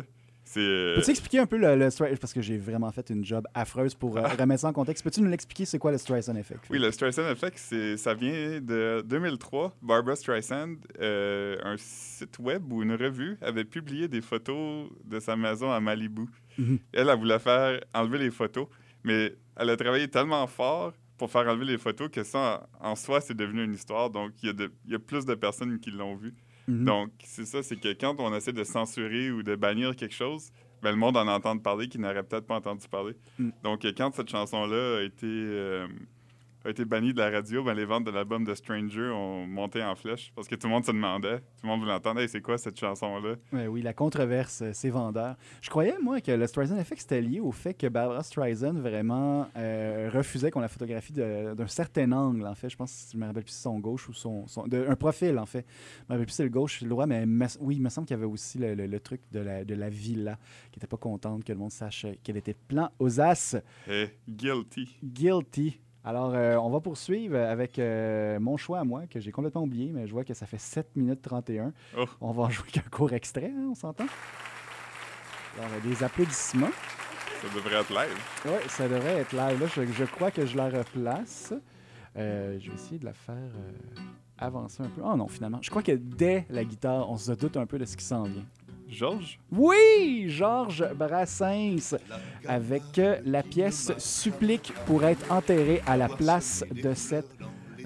[0.56, 2.16] Euh, Peux-tu expliquer un peu le, le.
[2.16, 5.04] Parce que j'ai vraiment fait une job affreuse pour euh, remettre ça en contexte.
[5.04, 6.64] Peux-tu nous l'expliquer, c'est quoi le Streisand Effect?
[6.70, 7.58] Oui, le Streisand Effect,
[7.96, 9.76] ça vient de 2003.
[9.82, 15.36] Barbara Streisand, euh, un site web ou une revue, avait publié des photos de sa
[15.36, 16.22] maison à Malibu.
[16.56, 16.78] Mhm.
[16.92, 18.66] Elle, elle voulait faire enlever les photos,
[19.04, 22.94] mais elle a travaillé tellement fort pour faire enlever les photos que ça, en en
[22.94, 24.08] soi, c'est devenu une histoire.
[24.08, 26.34] Donc, il y, a y plus de personnes qui l'ont vu.
[26.68, 26.84] Mhm.
[26.84, 30.52] Donc, c'est ça, c'est que quand on essaie de censurer ou de bannir quelque chose,
[30.82, 33.14] ben, le monde en entend parler qui n'aurait peut-être pas entendu parler.
[33.38, 33.50] Mm.
[33.64, 35.88] Donc, quand cette chanson-là a été, euh,
[36.68, 39.82] a été banni de la radio, ben, les ventes de l'album de Stranger ont monté
[39.82, 42.28] en flèche parce que tout le monde se demandait, tout le monde voulait entendre, Hey,
[42.28, 43.34] c'est quoi cette chanson-là?
[43.52, 45.36] Ouais, oui, la controverse, euh, c'est vendeur.
[45.62, 49.48] Je croyais, moi, que le Streisand Effect, c'était lié au fait que Barbara Streisand vraiment
[49.56, 52.68] euh, refusait qu'on la photographie d'un certain angle, en fait.
[52.68, 54.46] Je pense, je me rappelle plus si c'est son gauche ou son...
[54.46, 55.66] son- de- un profil, en fait.
[56.00, 57.88] Je me rappelle plus si c'est le gauche le droit, mais me- oui, il me
[57.88, 60.38] semble qu'il y avait aussi le, le- le truc de la, de la villa,
[60.70, 63.56] qui n'était pas contente que le monde sache euh, qu'elle était plan aux as.
[63.88, 64.96] Et guilty.
[65.02, 65.80] Guilty.
[66.08, 69.92] Alors, euh, on va poursuivre avec euh, mon choix à moi, que j'ai complètement oublié,
[69.92, 71.74] mais je vois que ça fait 7 minutes 31.
[71.98, 72.06] Oh.
[72.22, 74.06] On va en jouer qu'un court extrait, hein, on s'entend?
[75.58, 76.70] Alors, euh, des applaudissements.
[77.42, 78.16] Ça devrait être live.
[78.46, 79.60] Oui, ça devrait être live.
[79.60, 81.52] Là, je, je crois que je la replace.
[82.16, 83.52] Euh, je vais essayer de la faire
[84.38, 85.02] avancer un peu.
[85.04, 85.58] Oh non, finalement.
[85.60, 88.22] Je crois que dès la guitare, on se doute un peu de ce qui s'en
[88.22, 88.46] vient.
[88.88, 89.38] Georges?
[89.52, 91.94] Oui, Georges Brassens,
[92.46, 97.28] avec euh, la pièce Supplique pour être enterré à la place de cette.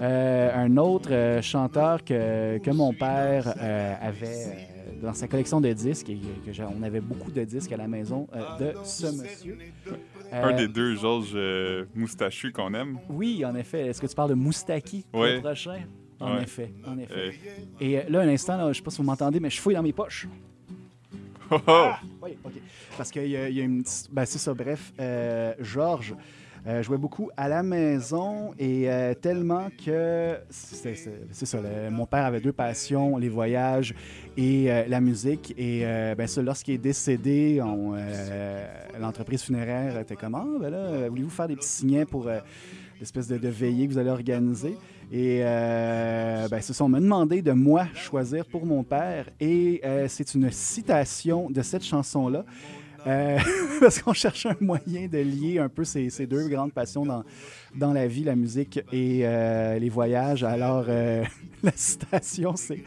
[0.01, 4.67] Euh, un autre euh, chanteur que, que mon père euh, avait
[5.03, 7.87] dans sa collection de disques, et que j'ai- on avait beaucoup de disques à la
[7.87, 8.27] maison
[8.59, 9.57] de ce monsieur.
[10.31, 11.37] Un des deux Georges
[11.93, 12.97] moustachus qu'on aime.
[13.09, 13.87] Oui, en effet.
[13.87, 15.33] Est-ce que tu parles de Moustaki Oui.
[15.35, 15.81] le prochain?
[16.19, 16.43] En Ouais.
[16.43, 17.33] effet, en effet.
[17.81, 19.83] Et là, un instant, là, je sais pas si vous m'entendez, mais je fouille dans
[19.83, 20.27] mes poches.
[21.55, 21.89] Oh, oh!
[22.21, 22.53] Oui, OK.
[22.97, 24.09] Parce qu'il y, y a une petite...
[24.11, 24.91] Ben, c'est ça, bref.
[24.99, 26.15] euh, Georges
[26.65, 30.37] euh, jouait beaucoup à la maison et euh, tellement que...
[30.49, 33.93] C'est ça, le- mon père avait deux passions, les voyages
[34.37, 35.53] et euh, la musique.
[35.57, 35.81] Et
[36.17, 37.61] ben lorsqu'il est décédé,
[38.99, 42.27] l'entreprise funéraire était comme «Ah, ben là, voulez-vous faire des petits signets pour...
[42.99, 44.77] l'espèce de, de veillée que vous allez organiser.
[45.15, 49.29] Et euh, ben, ça, on m'a demandé de moi choisir pour mon père.
[49.39, 52.43] Et euh, c'est une citation de cette chanson-là.
[53.05, 53.37] Euh,
[53.79, 57.23] parce qu'on cherchait un moyen de lier un peu ces, deux grandes passions dans,
[57.75, 60.43] dans la vie, la musique et euh, les voyages.
[60.43, 60.85] Alors,
[61.63, 62.81] la citation, c'est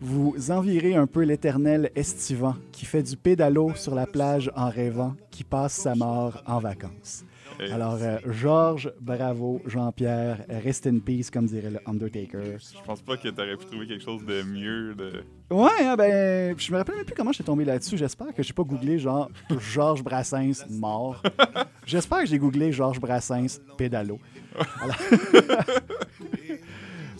[0.00, 5.14] Vous envirez un peu l'éternel estivant qui fait du pédalo sur la plage en rêvant,
[5.30, 7.24] qui passe sa mort en vacances.
[7.72, 12.58] Alors, euh, Georges, bravo, Jean-Pierre, rest in peace, comme dirait le Undertaker.
[12.58, 14.94] Je pense pas que t'aurais pu trouver quelque chose de mieux.
[14.94, 15.22] De...
[15.50, 17.96] Ouais, hein, ben, je me rappelle même plus comment j'étais tombé là-dessus.
[17.96, 21.22] J'espère que j'ai pas googlé genre Georges Brassens mort.
[21.86, 24.18] J'espère que j'ai googlé Georges Brassens pédalo.
[24.80, 24.96] Alors-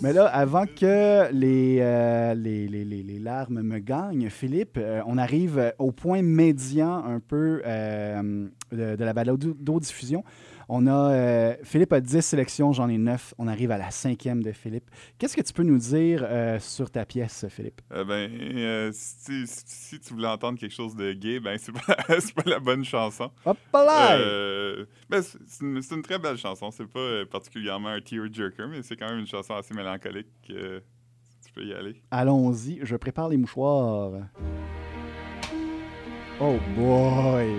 [0.03, 5.03] Mais là, avant que les, euh, les, les- les- les larmes me gagnent, Philippe, euh,
[5.07, 10.25] on arrive au point médian un peu euh, de, de la balado-diffusion.
[10.73, 13.35] On a, euh, Philippe a 10 sélections, j'en ai 9.
[13.39, 14.89] On arrive à la cinquième de Philippe.
[15.19, 17.81] Qu'est-ce que tu peux nous dire euh, sur ta pièce, Philippe?
[17.93, 21.97] Euh, ben, si, si- si tu voulais entendre quelque chose de gay, ben c'est pas,
[22.47, 23.33] la bonne chanson.
[23.45, 24.17] Hop là!
[25.09, 26.71] Ben, c'est une, très belle chanson.
[26.71, 30.29] C'est pas particulièrement un tearjerker, mais c'est quand même une chanson assez mélancolique.
[30.47, 32.01] tu peux y aller.
[32.13, 34.13] Allons-y, je prépare les mouchoirs.
[36.41, 37.59] Oh boy!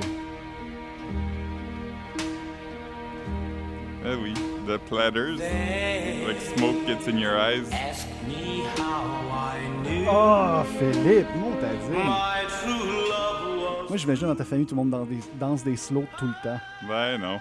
[4.03, 4.33] Ah oui,
[4.67, 7.67] The Platters, avec Smoke Gets in Your Eyes.
[7.71, 11.91] Ask me how I knew Oh, Philippe, mon t'as dit.
[11.91, 15.63] my true love was Moi, j'imagine dans ta famille, tout le monde dans des- danse
[15.63, 16.59] des slows tout le temps.
[16.87, 17.39] Ben non.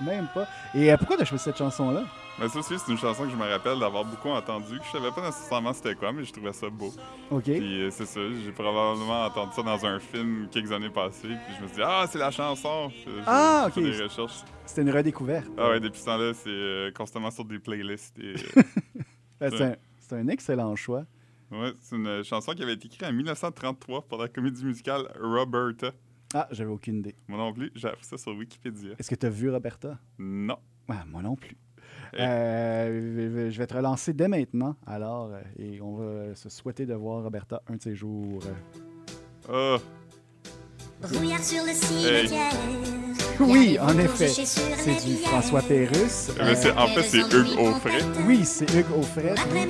[0.00, 0.46] Même pas.
[0.74, 2.02] Et euh, pourquoi t'as choisi cette chanson-là?
[2.40, 4.90] Mais ça aussi, c'est une chanson que je me rappelle d'avoir beaucoup entendue, que je
[4.92, 6.92] savais pas nécessairement c'était quoi, mais je trouvais ça beau.
[7.30, 7.42] OK.
[7.44, 11.54] Puis euh, c'est ça, j'ai probablement entendu ça dans un film quelques années passées, puis
[11.56, 12.90] je me suis dit, ah, c'est la chanson!
[13.04, 13.82] J'ai Ah, ok.
[13.82, 14.44] des recherches.
[14.66, 15.48] C'était une redécouverte.
[15.58, 18.16] Ah ouais, depuis ce temps-là, c'est euh, constamment sur des playlists.
[18.18, 18.62] Et, euh,
[19.42, 21.04] Euh, C'est un, c'est un excellent choix.
[21.52, 25.92] ouais, c'est une chanson qui avait été écrite en 1933 pour la comédie musicale Roberta.
[26.34, 27.14] Ah, j'avais aucune idée.
[27.28, 28.94] Moi non plus, j'ai appris ça sur Wikipédia.
[28.98, 29.96] Est-ce que t'as vu Roberta?
[30.18, 30.58] Non.
[30.88, 31.56] Ah, moi non plus.
[32.14, 32.20] Eh.
[32.20, 36.94] Euh, je vais te relancer dès maintenant, alors, euh, et on va se souhaiter de
[36.94, 38.40] voir Roberta un de ces jours.
[39.52, 39.76] Ah,
[41.00, 41.76] Brouillard sur le Hey.
[41.76, 42.52] cimetière.
[43.40, 44.26] Oui, en effet.
[44.26, 45.14] C'est du.
[45.18, 46.32] François Pérusse.
[46.42, 48.02] mais c'est- en fait, c'est Hugues Aufray.
[48.26, 48.86] Oui, c'est Hugues
[49.62, 49.68] une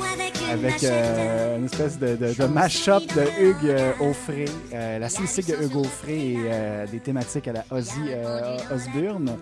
[0.50, 5.46] Avec euh, une espèce de, de, de mash-up de Hugues euh, Aufray, euh, la stylistique
[5.48, 9.36] de Hugues Aufray et euh, des thématiques à la Ozzy euh, Osbourne.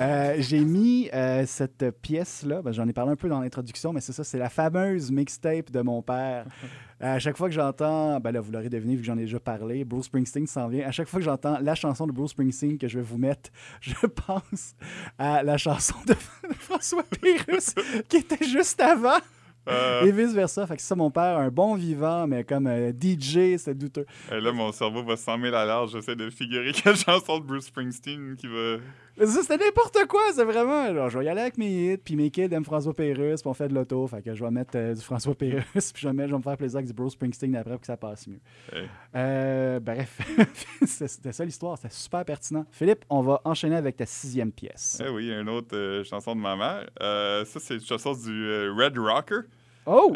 [0.00, 4.00] Euh, J'ai mis euh, cette pièce-là, ben, j'en ai parlé un peu dans l'introduction, mais
[4.00, 6.46] c'est ça, c'est la fameuse mixtape de mon père.
[7.04, 9.40] À chaque fois que j'entends, ben là, vous l'aurez deviné vu que j'en ai déjà
[9.40, 10.86] parlé, Bruce Springsteen s'en vient.
[10.86, 13.50] À chaque fois que j'entends la chanson de Bruce Springsteen que je vais vous mettre,
[13.80, 14.76] je pense
[15.18, 16.14] à la chanson de
[16.60, 17.74] François Pérusse
[18.08, 19.18] qui était juste avant.
[19.68, 20.66] Euh, Et vice-versa.
[20.66, 24.06] Fait que ça, mon père, un bon vivant, mais comme euh, DJ, c'était douteux.
[24.30, 25.86] et là, mon cerveau va 100 000 à l'heure.
[25.86, 28.78] J'essaie de figurer quelle chanson de Bruce Springsteen qui va.
[29.18, 30.92] C'était n'importe quoi, c'est vraiment.
[30.94, 33.48] genre, je vais y aller avec mes hits, puis mes kids aiment François Pérusse, puis
[33.50, 34.06] on fait de l'auto.
[34.06, 36.38] Fait que je vais mettre euh, du François Pérusse, puis je vais, mettre- je vais
[36.38, 38.40] me faire plaisir avec du Bruce Springsteen après pour que ça passe mieux.
[38.72, 38.88] Hey.
[39.14, 40.18] Euh, bref,
[40.86, 42.64] c'était ça l'histoire, c'était super pertinent.
[42.70, 45.02] Philippe, on va enchaîner avec ta sixième pièce.
[45.04, 46.88] Eh oui, une autre euh, chanson de ma mère.
[47.46, 49.40] Ça, c'est une chanson du Red Rocker.
[49.84, 50.12] Oh!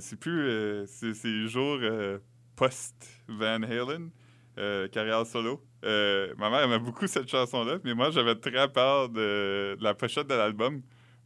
[0.00, 0.86] C'est plus.
[0.86, 2.18] c'est euh,
[2.56, 4.10] post-Van Halen,
[4.90, 5.60] carrière solo.
[5.84, 9.92] Euh, ma mère aimait beaucoup cette chanson-là, mais moi, j'avais très peur de, de la
[9.94, 10.80] pochette de l'album.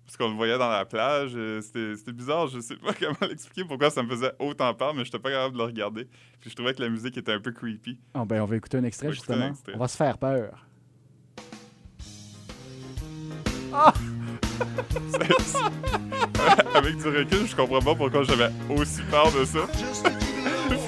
[0.05, 1.33] Parce qu'on le voyait dans la plage.
[1.37, 2.47] euh, C'était bizarre.
[2.49, 5.53] Je sais pas comment l'expliquer pourquoi ça me faisait autant peur, mais j'étais pas capable
[5.53, 6.05] de le regarder.
[6.41, 8.01] Puis je trouvais que la musique était un peu creepy.
[8.15, 9.49] Ah, ben, on va écouter un extrait, On un justement.
[9.49, 9.73] extrait.
[9.75, 10.65] On va se faire peur.
[16.75, 19.61] Avec du recul, je comprends pas pourquoi j'avais aussi peur de ça.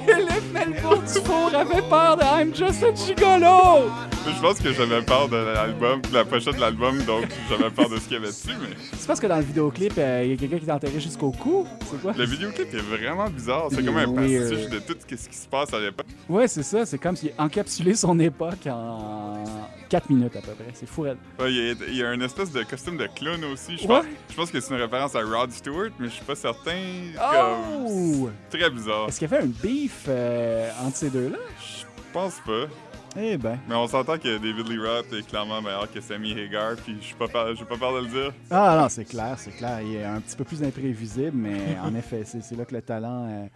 [0.06, 3.90] Philippe Dufour avait peur de I'm Just a Gigolo!
[4.26, 7.88] Je pense que j'avais peur de l'album, de la pochette de l'album, donc j'avais peur
[7.88, 10.30] de ce qu'il y avait dessus, mais C'est parce que dans le vidéoclip, euh, il
[10.30, 11.66] y a quelqu'un qui est enterré jusqu'au cou.
[11.90, 12.12] C'est quoi?
[12.16, 13.68] le vidéoclip est vraiment bizarre.
[13.70, 16.06] C'est comme un pastiche de tout ce qui se passe à l'époque.
[16.28, 16.85] Ouais, c'est ça.
[16.87, 19.42] C'est comme s'il encapsulé son époque en
[19.88, 20.66] 4 minutes à peu près.
[20.74, 21.02] C'est fou.
[21.04, 21.14] Ouais,
[21.48, 23.76] Il y, a- il y a une espèce de costume de clown aussi.
[23.78, 23.88] Je Ouais.
[23.88, 26.76] pense, je pense que c'est une référence à Rod Stewart, mais je suis pas certain.
[27.88, 28.28] Oh!
[28.50, 29.09] Très bizarre.
[29.09, 31.38] Est-ce qu'il y avait un beef euh, entre ces deux-là?
[31.59, 32.66] Je pense pas.
[33.16, 33.59] Eh ben.
[33.68, 37.07] Mais on s'entend que David Lee Roth est clairement meilleur que Sammy Hagar, puis je
[37.07, 38.33] suis pas peur, j'ai pas peur de le dire.
[38.51, 39.81] Ah non, c'est clair, c'est clair.
[39.83, 42.83] Il est un petit peu plus imprévisible, mais en effet, c'est c'est là que le
[42.83, 43.46] talent euh,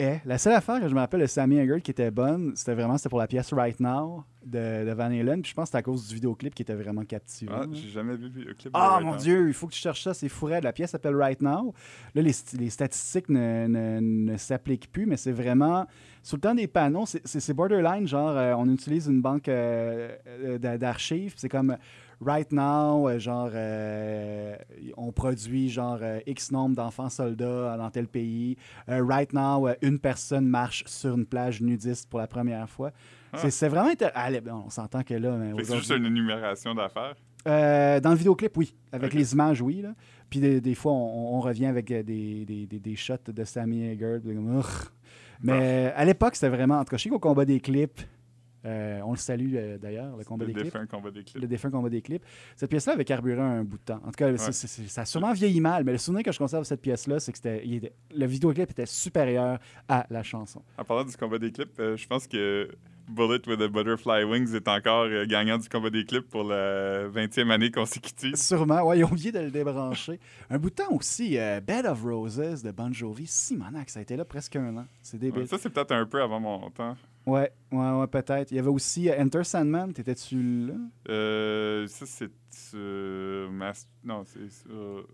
[0.00, 0.22] est.
[0.24, 2.96] La seule affaire que je me rappelle de Sammy Hagar qui était bonne, c'était vraiment
[2.98, 5.42] c'était pour la pièce Right Now de, de Van Halen.
[5.42, 7.52] Puis je pense que c'était à cause du vidéoclip qui était vraiment captivant.
[7.62, 8.70] Ah, j'ai jamais vu le clip.
[8.74, 9.18] Ah Right mon Now.
[9.18, 10.60] Dieu, il faut que tu cherches ça, c'est fourré.
[10.60, 11.74] La pièce s'appelle Right Now.
[12.14, 14.00] Là, les, st- les statistiques ne, ne-
[14.32, 15.86] ne s'appliquent plus, mais c'est vraiment.
[16.22, 19.48] Sous le temps des panneaux, c'est- c'est c'est borderline, genre, euh, on utilise une banque
[19.48, 21.76] euh, euh, d'a- d'archives, c'est comme
[22.22, 24.54] Right Now, euh, genre, euh,
[24.96, 28.56] on produit genre euh, X nombre d'enfants soldats dans tel pays.
[28.90, 32.92] Euh, right Now, une personne marche sur une plage nudiste pour la première fois.
[33.32, 33.38] Ah.
[33.48, 33.88] C'est- vraiment.
[33.90, 35.38] intér- Allez, bon, on s'entend que là.
[35.64, 37.14] c'est juste une énumération d'affaires?
[37.46, 38.74] dans le vidéoclip, oui.
[38.92, 39.80] Avec les images, oui.
[39.80, 39.94] Là.
[40.28, 43.94] Puis des, des fois, on, on revient avec des, des, des, des shots de Sammy
[43.94, 44.22] Urgh.
[45.42, 46.78] Mais à l'époque, c'était vraiment.
[46.78, 48.02] En tout cas, je sais qu'au combat des clips,
[48.64, 50.72] euh, on le salue euh, d'ailleurs, le combat Le des clips.
[50.72, 51.40] défunt combat des clips.
[51.42, 52.22] Le défunt combat des clips.
[52.56, 54.00] Cette pièce-là avait carburé un bout de temps.
[54.04, 56.66] En tout cas, ça a sûrement vieilli mal, mais le souvenir que je conserve de
[56.66, 60.62] cette pièce-là, c'est que était- le vidéoclip était supérieur à la chanson.
[60.78, 62.68] En parlant du combat des clips, euh, je pense que
[63.08, 67.50] Bullet with the Butterfly Wings est encore gagnant du combat des clips pour la 20e
[67.50, 68.36] année consécutive.
[68.36, 70.20] Sûrement, ouais, ils ont oublié de le débrancher.
[70.48, 71.30] un bout de temps aussi,
[71.66, 74.86] Bed of Roses de Bon Jovi, Simonac, ça a été là presque un an.
[75.02, 75.40] C'est débile.
[75.40, 76.96] Ouais, ça, c'est peut-être un peu avant mon temps.
[77.26, 78.50] Ouais, ouais, ouais, peut-être.
[78.50, 80.74] Il y avait aussi euh, Enter Sandman, t'étais-tu là?
[81.08, 83.50] Euh, ça, c'est sur...
[83.52, 85.06] Mas- Non, c'est sur...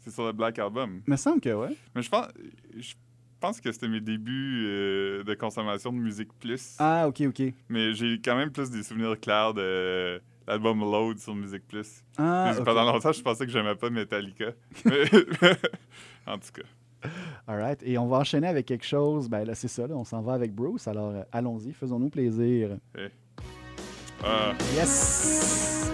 [0.00, 1.00] C'est sur le Black Album.
[1.06, 1.76] Il me semble que ouais.
[1.94, 2.26] Mais je pense...
[2.76, 2.94] Je
[3.40, 6.76] pense que c'était mes débuts euh, de consommation de musique plus.
[6.78, 7.42] Ah, ok, ok.
[7.68, 12.02] Mais j'ai quand même plus des souvenirs clairs de l'album Load sur Musique Plus.
[12.16, 12.54] Ah.
[12.64, 14.52] Pendant longtemps, je pensais que j'aimais pas Metallica.
[14.86, 15.04] Mais-
[16.26, 16.62] en tout cas.
[17.48, 17.80] All right.
[17.84, 19.28] Et on va enchaîner avec quelque chose.
[19.28, 20.88] Ben là, c'est ça, là, on s'en va avec Bruce.
[20.88, 22.70] Alors, euh, allons-y, faisons-nous plaisir.
[24.24, 25.90] Ah, Yes!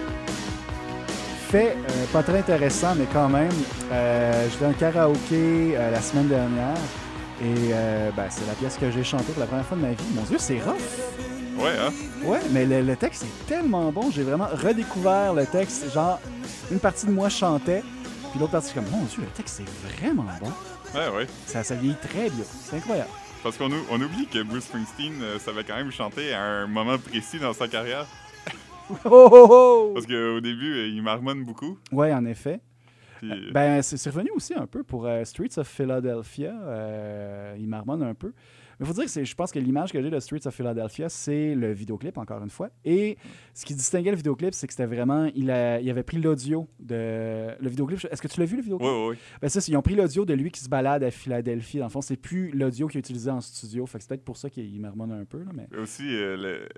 [1.48, 3.50] Fait euh, pas très intéressant, mais quand même.
[3.90, 6.76] Euh, J'étais un karaoké euh, la semaine dernière.
[7.42, 9.90] Et euh, ben, c'est la pièce que j'ai chantée pour la première fois de ma
[9.92, 10.04] vie.
[10.14, 10.76] Mon Dieu, c'est rough!
[11.58, 11.90] ouais, hein?
[12.24, 14.10] Ouais, mais le, le texte est tellement bon.
[14.12, 15.92] J'ai vraiment redécouvert le texte.
[15.92, 16.20] Genre,
[16.70, 17.82] une partie de moi chantait,
[18.30, 20.50] puis l'autre partie, comme, mon Dieu, le texte, c'est vraiment bon.
[20.94, 21.26] Ouais, ouais.
[21.46, 22.44] Ça, ça vieillit très bien.
[22.44, 23.10] C'est incroyable.
[23.42, 26.66] Parce qu'on ou- on oublie que Bruce Springsteen euh, savait quand même chanter à un
[26.66, 28.06] moment précis dans sa carrière.
[29.04, 29.90] Oh, oh, oh!
[29.94, 31.78] Parce qu'au début, euh, il marmonne beaucoup.
[31.92, 32.58] Ouais, en effet.
[33.18, 36.52] Puis, euh, Ben, c'est revenu aussi un peu pour euh, Streets of Philadelphia.
[36.64, 38.32] euh, il marmonne un peu.
[38.80, 41.08] Mais il faut dire que je pense que l'image que j'ai de Streets of Philadelphia,
[41.10, 42.70] c'est le vidéoclip, encore une fois.
[42.84, 43.18] Et
[43.54, 45.30] ce qui distinguait le vidéoclip, c'est que c'était vraiment.
[45.34, 47.50] Il, a- il avait pris l'audio de.
[47.60, 48.00] Le vidéoclip.
[48.10, 48.88] Est-ce que tu l'as vu, le vidéoclip?
[48.88, 49.16] ouais, ouais.
[49.42, 51.78] Ben, ça, ils ont pris l'audio de lui qui se balade à Philadelphie.
[51.78, 53.84] Dans le fond, c'est plus l'audio qu'il a utilisé en studio.
[53.86, 55.38] Fait que c'est peut-être pour ça qu'il marmonne un peu.
[55.40, 55.68] Là, mais...
[55.78, 56.68] Aussi, euh, le-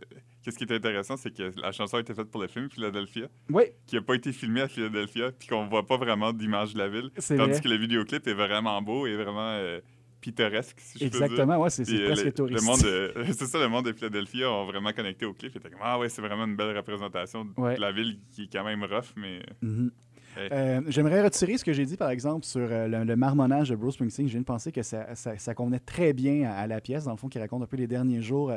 [0.43, 3.29] qu'est-ce qui est intéressant, c'est que la chanson a été faite pour le film Philadelphia,
[3.51, 6.79] Oui, qui n'a pas été filmé à Philadelphia, puis qu'on voit pas vraiment d'image de
[6.79, 7.11] la ville.
[7.15, 7.61] Tandis vrai.
[7.61, 9.81] que le vidéoclip est vraiment beau et vraiment euh,
[10.23, 11.23] pittoresque, si je peux dire.
[11.25, 12.61] Exactement, ouais, c'est presque le, touristique.
[12.63, 15.53] le monde de- c'est ça, le monde de Philadelphia ont vraiment connecté au clip.
[15.55, 17.77] Ils étaient comme, ah ouais, c'est vraiment une belle représentation de Ouais.
[17.77, 19.91] la ville qui est quand même rough, mais Mhm.
[20.35, 20.49] Hey.
[20.51, 23.77] Euh, J'aimerais retirer ce que j'ai dit, par exemple, sur euh, le, le marmonnage de
[23.77, 24.27] Bruce Springsteen.
[24.29, 27.05] Je viens de penser que ça, ça, ça convenait très bien à, à la pièce,
[27.05, 28.57] dans le fond, qui raconte un peu les derniers jours euh,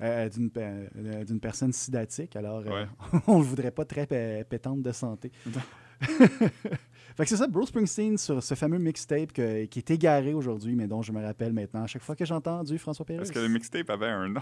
[0.00, 2.34] euh, d'une pe- d'une personne sidatique.
[2.34, 2.64] Alors,
[3.28, 5.30] on ne voudrait pas très pé- pétante de santé.
[7.16, 10.74] fait que c'est ça, Bruce Springsteen sur ce fameux mixtape que- qui est égaré aujourd'hui,
[10.76, 13.22] mais dont je me rappelle maintenant à chaque fois que j'ai entendu François Pérez.
[13.22, 14.40] Est-ce que le mixtape avait un nom?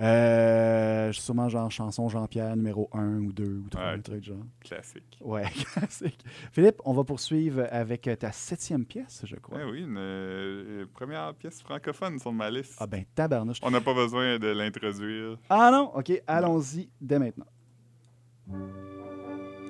[0.00, 3.88] Euh, sûrement genre chanson Jean-Pierre numéro 1 ou 2 ou 3, Ouais.
[3.94, 4.36] un truc genre.
[4.60, 5.18] Classique.
[5.20, 5.44] Ouais,
[5.74, 6.24] classique.
[6.52, 9.58] Philippe, on va poursuivre avec ta septième pièce, je crois.
[9.58, 12.74] Ouais, oui, une euh, première pièce francophone sur ma liste.
[12.78, 13.58] Ah ben, tabarnouche.
[13.62, 15.38] On n'a pas besoin de l'introduire.
[15.48, 17.46] Ah non, ok, allons-y dès maintenant.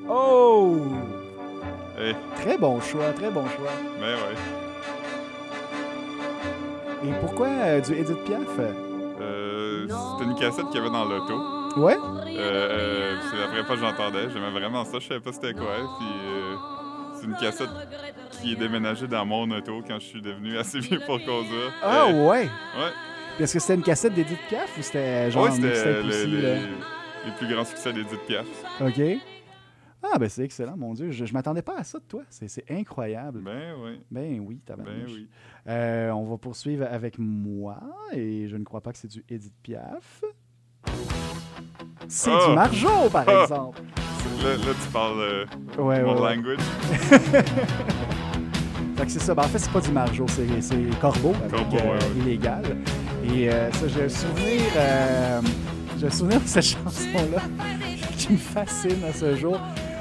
[0.08, 0.78] Oh!
[2.36, 3.70] Très bon choix, très bon choix.
[4.00, 4.36] ben ouais.
[7.04, 8.40] Et pourquoi euh, du Edith Piaf?
[9.20, 11.34] Euh, C'était une cassette qu'il y avait dans l'auto.
[11.80, 11.96] Ouais?
[11.96, 14.30] Euh, euh, c'est la première fois que j'entendais.
[14.32, 14.98] J'aimais vraiment ça.
[15.00, 15.74] Je savais pas c'était quoi.
[15.98, 16.54] Puis euh,
[17.18, 17.68] c'est une cassette
[18.40, 21.72] qui est déménagée dans mon auto quand je suis devenu assez vieux pour conduire.
[21.82, 22.12] Ah ouais!
[22.22, 22.48] ouais.
[23.36, 26.24] Puis Est-ce que c'était une cassette d'Edith Piaf ou c'était genre Ouais, un c'était le-
[26.26, 28.46] les, les plus grands succès d'Edith Piaf.
[28.80, 29.00] OK.
[30.02, 31.10] Ah ben c'est excellent, mon Dieu.
[31.10, 32.22] Je, je m'attendais pas à ça de toi.
[32.28, 33.40] C'est incroyable.
[33.42, 34.00] Ben oui.
[34.10, 34.94] Ben oui, tabarnouche.
[35.06, 35.28] Ben oui.
[35.68, 37.78] Euh, on va poursuivre avec moi
[38.12, 40.22] et je ne crois pas que c'est du Edith Piaf.
[42.08, 42.46] C'est Ah!
[42.48, 43.42] du Margeau, par Ah!
[43.44, 43.80] exemple.
[44.42, 45.44] Là, là, tu parles euh,
[45.78, 46.36] Ouais, mon ouais, ouais.
[46.36, 46.58] language.
[48.96, 49.34] Fait que c'est ça.
[49.34, 50.46] Ben, en fait, c'est pas du Margeau, c'est
[51.00, 52.18] Corbeau avec Corbeau, euh, ouais.
[52.20, 52.62] Illégal.
[53.24, 54.60] Et euh, ça, j'ai un souvenir,
[55.98, 57.40] j'ai un souvenir de cette chanson-là
[58.16, 59.58] qui me fascine à ce jour.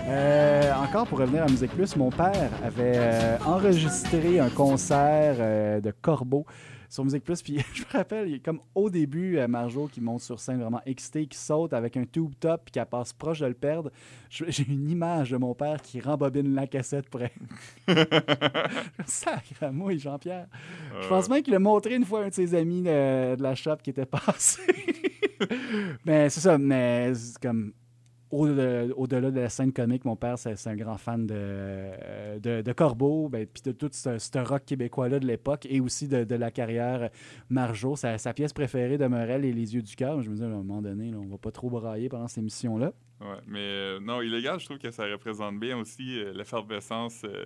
[0.07, 5.79] Euh, encore pour revenir à Musique Plus, mon père avait euh, enregistré un concert euh,
[5.79, 6.45] de Corbeau
[6.89, 7.41] sur Musique Plus.
[7.41, 11.37] Puis je me rappelle, comme au début, Marjo qui monte sur scène vraiment excité, qui
[11.37, 13.91] saute avec un tube top puis qui passe proche de le perdre.
[14.29, 17.21] J'ai une image de mon père qui rembobine la cassette pour
[19.05, 20.47] Sacramouille, Jean-Pierre.
[21.01, 23.43] Je pense même qu'il a montré une fois à un de ses amis de, de
[23.43, 24.61] la shop qui était passé.
[26.05, 27.73] mais c'est ça, mais c'est comme
[28.31, 33.29] au-delà de la scène comique, mon père, c'est un grand fan de, de, de Corbeau,
[33.29, 37.09] ben, puis de tout ce, rock québécois-là de l'époque et aussi de, de la carrière
[37.49, 37.95] Marjo.
[37.95, 40.21] Sa, sa pièce préférée demeurait Les, Les yeux du cœur.
[40.21, 42.39] Je me disais, à un moment donné, là, on va pas trop brailler pendant cette
[42.39, 42.93] émission-là.
[43.19, 47.45] Ouais, mais euh, non, illégal, je trouve que ça représente bien aussi euh, l'effervescence euh,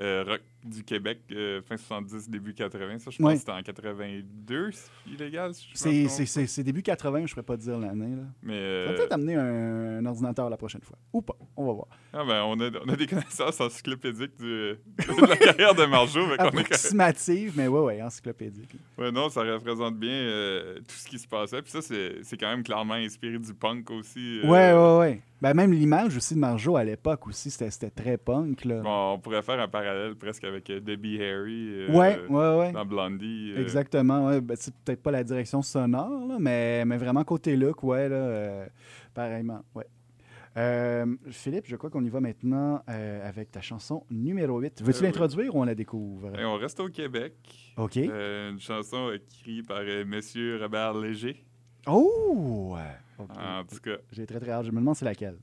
[0.00, 2.98] euh, rock du Québec, euh, fin 70, début 80.
[2.98, 3.34] Ça, je pense Ouais.
[3.34, 4.70] que c'était en 82,
[5.06, 5.52] illégal.
[5.54, 8.16] si C'est- début 80, je ne pourrais pas dire l'année.
[8.16, 8.22] là.
[8.42, 10.96] Mais va euh, peut-être amener un, un ordinateur la prochaine fois.
[11.12, 11.86] Ou pas, on va voir.
[12.12, 14.44] ah ben, on, a, on a des connaissances encyclopédiques du-
[14.98, 16.20] de la carrière de Marjo.
[16.38, 18.74] Approximative, mais ouais, ouais, encyclopédique.
[18.98, 21.60] Ouais, non, ça représente bien euh, tout ce qui se passait.
[21.62, 24.40] Puis ça, c'est c'est quand même clairement inspiré du punk aussi.
[24.44, 25.22] euh, Ouais, ouais, ouais.
[25.42, 28.64] Ben, même l'image aussi de Marjo à l'époque aussi, c'était c'était très punk.
[28.64, 28.80] Là.
[28.80, 32.72] Bon, on pourrait faire un parallèle presque avec euh, Debbie Harry euh, ouais, ouais, ouais.
[32.72, 33.52] dans Blondie.
[33.56, 34.26] euh, Exactement.
[34.26, 34.40] Ouais.
[34.40, 38.66] Ben, c'est peut-être pas la direction sonore, là, mais, mais vraiment côté look, ouais, là,
[39.14, 39.62] pareillement.
[39.74, 39.86] Ouais.
[40.56, 44.82] Euh, Philippe, je crois qu'on y va maintenant euh, avec ta chanson numéro 8.
[44.82, 45.06] Veux-tu Euh, oui.
[45.06, 46.38] l'introduire ou on la découvre?
[46.38, 47.34] Et on reste au Québec.
[47.76, 47.96] OK.
[47.96, 51.44] Une chanson écrite par Monsieur Robert Léger.
[51.88, 52.76] Oh!
[53.18, 54.66] En tout cas, J'ai très, très hâte.
[54.66, 55.38] Je me demande c'est laquelle.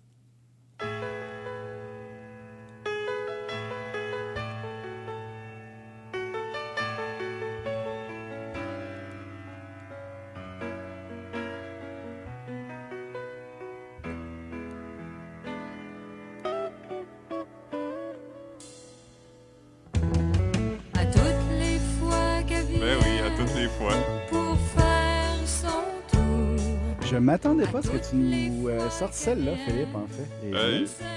[27.21, 30.47] M'attendais pas à ce que tu nous euh, sortes celle-là, Philippe, en fait.
[30.47, 30.85] Et.
[30.85, 31.07] Scène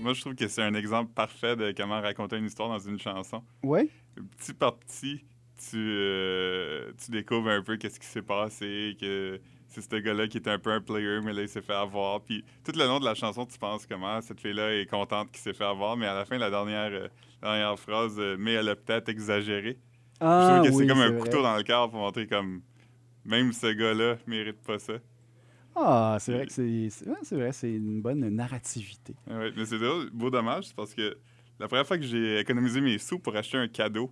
[0.00, 2.98] Moi, je trouve que c'est un exemple parfait de comment raconter une histoire dans une
[2.98, 3.42] chanson.
[3.62, 3.88] Ouais?
[4.38, 5.24] Petit par petit,
[5.70, 10.38] tu, euh, tu découvres un peu qu'est-ce qui s'est passé, que c'est ce gars-là qui
[10.38, 12.20] était un peu un player, mais là, il s'est fait avoir.
[12.22, 15.40] Puis tout le long de la chanson, tu penses comment cette fille-là est contente qu'il
[15.40, 17.08] s'est fait avoir, mais à la fin, la dernière, euh,
[17.42, 19.78] dernière phrase, euh, mais elle a peut-être exagéré.
[20.20, 21.18] je Ah, trouve que oui, c'est comme un vrai.
[21.18, 22.62] couteau dans le cœur pour montrer comme
[23.26, 24.94] même ce gars-là mérite pas ça.
[25.74, 29.14] Ah, c'est vrai que c'est c'est- ouais, vrai, c'est une bonne narrativité.
[29.28, 31.18] Ouais, mais c'est drôle, beau dommage, c'est parce que
[31.58, 34.10] la première fois que j'ai économisé mes sous pour acheter un cadeau,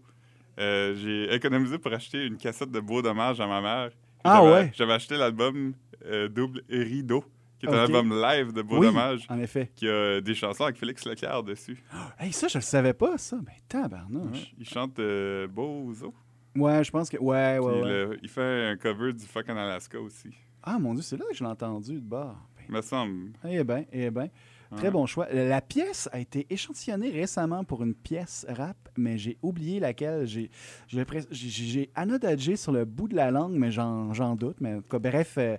[0.61, 3.91] euh, j'ai économisé pour acheter une cassette de beau dommage à ma mère.
[4.25, 4.73] Ah ouais?
[4.75, 5.73] J'avais acheté l'album
[6.05, 7.25] euh, Double Rideau,
[7.59, 9.71] qui est un album live de Beau oui, Dommage, en effet.
[9.75, 11.83] qui a des chansons avec Félix Leclerc dessus.
[12.19, 13.37] Hey, ça, je le savais pas, ça.
[13.37, 14.53] Ben, Ouais, tabarnouche.
[14.59, 16.15] Il chante euh, Bozo.
[16.57, 17.17] Ouais, je pense que...
[17.17, 17.89] Ouais, ouais, Puis ouais.
[17.89, 20.31] le- il fait un cover du Fuck en Alaska aussi.
[20.63, 22.37] Ah, mon Dieu, c'est là que je l'ai entendu de bord.
[22.69, 23.31] Ben, me semble.
[23.49, 24.29] eh bien, eh bien.
[24.77, 25.29] Très bon choix.
[25.33, 30.27] La pièce a été échantillonnée récemment pour une pièce rap, mais j'ai oublié laquelle.
[30.27, 30.51] J'ai
[30.89, 34.57] j'ai anodagé sur le bout de la langue, mais j'en j'en doute.
[34.61, 35.57] Mais en tout cas, bref, euh,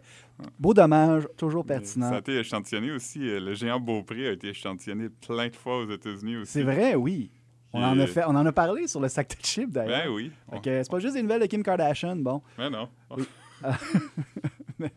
[0.59, 2.09] beau dommage, toujours pertinent.
[2.09, 3.21] Ça a été échantillonné aussi.
[3.29, 6.51] euh, Le géant Beaupré a été échantillonné plein de fois aux États-Unis aussi.
[6.51, 7.31] C'est vrai, oui.
[7.77, 10.05] On en, a Et- fait, on en a parlé sur le sac de chips, d'ailleurs.
[10.05, 10.31] Ben oui.
[10.63, 12.41] C'est pas juste des nouvelles de Kim Kardashian, bon.
[12.57, 12.87] Mais non.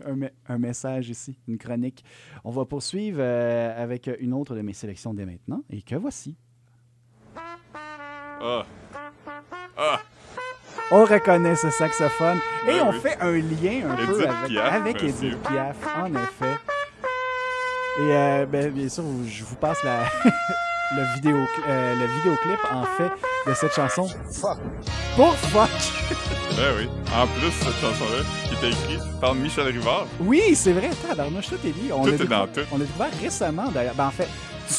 [0.04, 2.04] un, me- un message ici, une chronique.
[2.44, 6.36] On va poursuivre euh, avec une autre de mes sélections dès maintenant, et que voici.
[8.40, 8.64] Ah.
[9.76, 10.00] Ah.
[10.90, 12.98] On reconnaît ce saxophone et Ben on oui.
[13.00, 15.02] fait un lien un peu avec, Piaf, avec.
[15.02, 16.54] Edith Piaf, en effet.
[18.00, 20.04] Et euh, ben, bien sûr, je vous passe la,
[20.96, 21.36] le, vidéo,
[21.68, 23.10] euh, le vidéoclip, en fait,
[23.50, 24.06] de cette chanson.
[24.32, 24.58] Fuck.
[25.16, 25.70] Pour fuck!
[26.56, 26.88] Ben oui.
[27.14, 30.06] En plus, cette chanson-là, qui était écrite par Michel Rivard.
[30.20, 31.90] Oui, c'est vrai, tabarnouche, tout est dit.
[31.92, 32.60] On Tout l'a est découvert- dans tout.
[32.72, 33.94] On l'a découvert récemment, d'ailleurs.
[33.96, 34.28] Ben, en fait,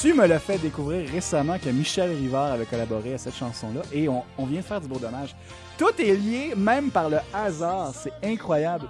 [0.01, 4.07] tu me l'as fait découvrir récemment que Michel Rivard avait collaboré à cette chanson-là et
[4.09, 5.35] on, on vient de faire du beau dommage.
[5.77, 7.91] Tout est lié, même par le hasard.
[7.95, 8.85] C'est incroyable.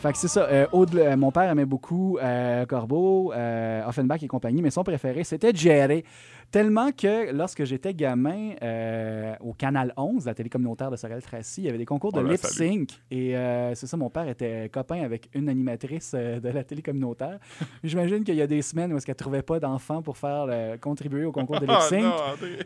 [0.00, 0.42] Fait que c'est ça.
[0.44, 4.84] euh, Aude- euh, mon père aimait beaucoup euh, Corbeau, euh, Offenbach et compagnie, mais son
[4.84, 6.04] préféré, c'était Jerry.
[6.52, 11.64] Tellement que lorsque j'étais gamin euh, au Canal 11, la télé communautaire de Sorel-Tracy, il
[11.64, 12.90] y avait des concours de lip sync.
[13.10, 16.82] Et euh, c'est ça, mon père était copain avec une animatrice euh, de la télé
[16.82, 17.38] communautaire.
[17.82, 20.46] J'imagine qu'il y a des semaines où est-ce qu'elle trouvait pas d'enfants pour faire
[20.78, 22.02] contribuer au concours de lip Ah sync.
[22.02, 22.16] non.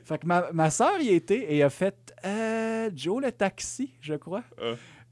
[0.04, 2.12] Fait que ma, ma soeur y était et a fait
[2.92, 4.42] Joe le taxi, je crois.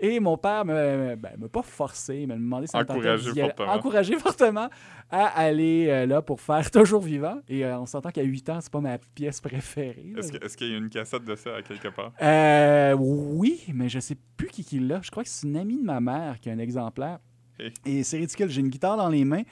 [0.01, 3.72] Et mon père me, ben, m'a pas forcé, mais m'a demandé si me Encouragé fortement.
[3.72, 4.68] encouragé fortement
[5.11, 7.38] à aller euh, là pour faire Toujours vivant.
[7.49, 10.12] Et euh, on s'entend qu'à 8 ans, c'est pas ma pièce préférée.
[10.16, 12.12] Est-ce qu'il y a une cassette de ça à quelque part?
[12.20, 15.01] Euh, oui, mais je sais plus qui qui l'a.
[15.03, 17.20] Je crois que c'est une amie de ma mère qui a un exemplaire.
[17.59, 17.72] Hey.
[17.86, 18.51] Et c'est ridicule.
[18.51, 19.42] J'ai une guitare dans les mains.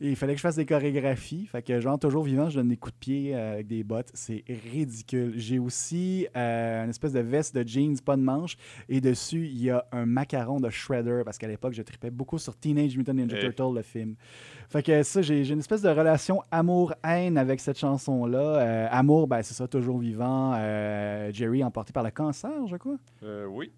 [0.00, 1.46] Et il fallait que je fasse des chorégraphies.
[1.46, 4.10] Fait que, genre, toujours vivant, je donne des coups de pied euh, avec des bottes.
[4.12, 4.42] C'est
[4.72, 5.34] ridicule.
[5.36, 8.56] J'ai aussi euh, une espèce de veste de jeans, pas de manches.
[8.88, 11.22] Et dessus, il y a un macaron de Shredder.
[11.24, 13.42] Parce qu'à l'époque, je tripais beaucoup sur Teenage Mutant Ninja Hey.
[13.42, 14.16] Turtle, le film.
[14.68, 18.38] Fait que ça, j'ai une espèce de relation amour-haine avec cette chanson-là.
[18.38, 20.54] Euh, amour, ben, c'est ça, toujours vivant.
[20.56, 22.96] Euh, Jerry emporté par le cancer, je crois.
[23.22, 23.70] Euh, oui.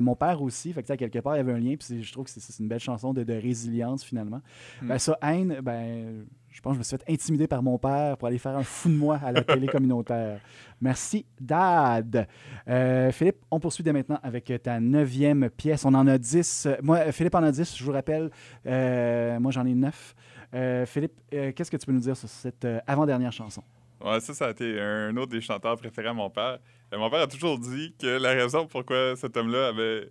[0.00, 2.24] Mon père aussi, fait que quelque part, il y avait un lien, puis je trouve
[2.24, 4.40] que c'est- c'est une belle chanson de, de résilience finalement.
[4.82, 4.88] Mm.
[4.88, 8.16] Ben, ça, haine, ben, je pense que je me suis fait intimider par mon père
[8.18, 10.38] pour aller faire un fou de moi à la télé communautaire.
[10.80, 12.28] Merci, Dad.
[12.68, 15.84] Euh, Philippe, on poursuit dès maintenant avec ta neuvième pièce.
[15.86, 16.68] On en a dix.
[16.82, 18.30] Moi, euh, Philippe en a dix, je vous rappelle.
[18.66, 20.14] Euh, moi, j'en ai neuf.
[20.54, 23.62] Euh, Philippe, qu'est-ce que tu peux nous dire sur cette avant-dernière chanson?
[24.04, 26.58] Ouais, ça, ça a été un autre des chanteurs préférés à mon père.
[26.92, 30.10] Mon père a toujours dit que la raison pourquoi cet homme-là avait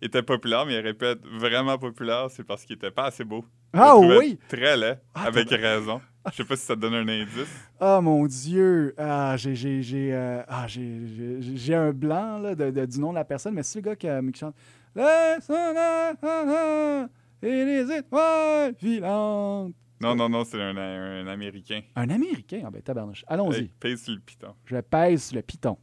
[0.00, 3.24] était populaire, mais il aurait pu être vraiment populaire, c'est parce qu'il était pas assez
[3.24, 3.44] beau.
[3.72, 4.38] Ah oui!
[4.48, 6.00] Très laid, Ah, avec raison.
[6.30, 7.68] Je sais pas si ça te donne un indice.
[7.80, 8.94] Oh mon Dieu!
[8.98, 11.06] Ah, j'ai, j'ai, j'ai, euh, ah, j'ai,
[11.40, 13.84] j'ai- j'ai un blanc là, de, de- du nom de la personne, mais c'est le
[13.84, 14.54] gars qui, euh, qui chante
[14.94, 17.08] Le soleil, ah, ah,
[17.42, 19.72] et les étoiles filantes.
[20.00, 21.80] Non, non, non, c'est un, un Américain.
[21.96, 22.62] Un Américain?
[22.64, 23.24] Ah ben tabarnouche.
[23.26, 23.56] Allons-y.
[23.56, 24.54] Hey, pèse sur le piton.
[24.66, 25.76] Je pèse sur le piton.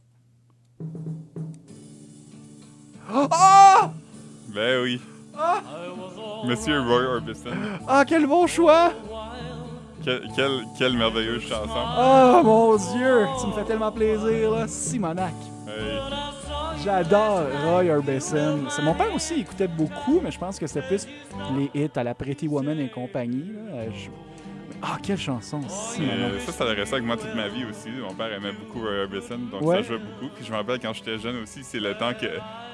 [3.12, 3.90] Oh!
[4.56, 5.00] Ben oui.
[6.46, 7.50] Monsieur Roy Orbison.
[7.86, 8.90] Ah, quel bon choix!
[10.02, 11.78] Quelle, quelle, quelle merveilleuse chanson.
[11.98, 13.26] Oh mon Dieu!
[13.40, 14.66] Tu me fais tellement plaisir, là.
[14.68, 15.34] Simonac.
[15.68, 15.98] Hey,
[16.84, 18.60] J'adore Roy Orbison.
[18.70, 21.06] C'est- Mon père aussi écoutait beaucoup, mais je pense que c'était plus
[21.56, 23.52] les hits à la Pretty Woman et compagnie.
[23.52, 23.72] là.
[23.80, 24.08] Euh, je-
[24.82, 25.60] Ah, quelle chanson!
[26.00, 27.88] Euh, ça, ça a resté avec moi toute ma vie aussi.
[27.90, 29.76] Mon père aimait beaucoup Roy Orbison, donc Ouais.
[29.76, 30.30] ça jouait beaucoup.
[30.36, 32.26] Puis je me rappelle quand j'étais jeune aussi, c'est le temps que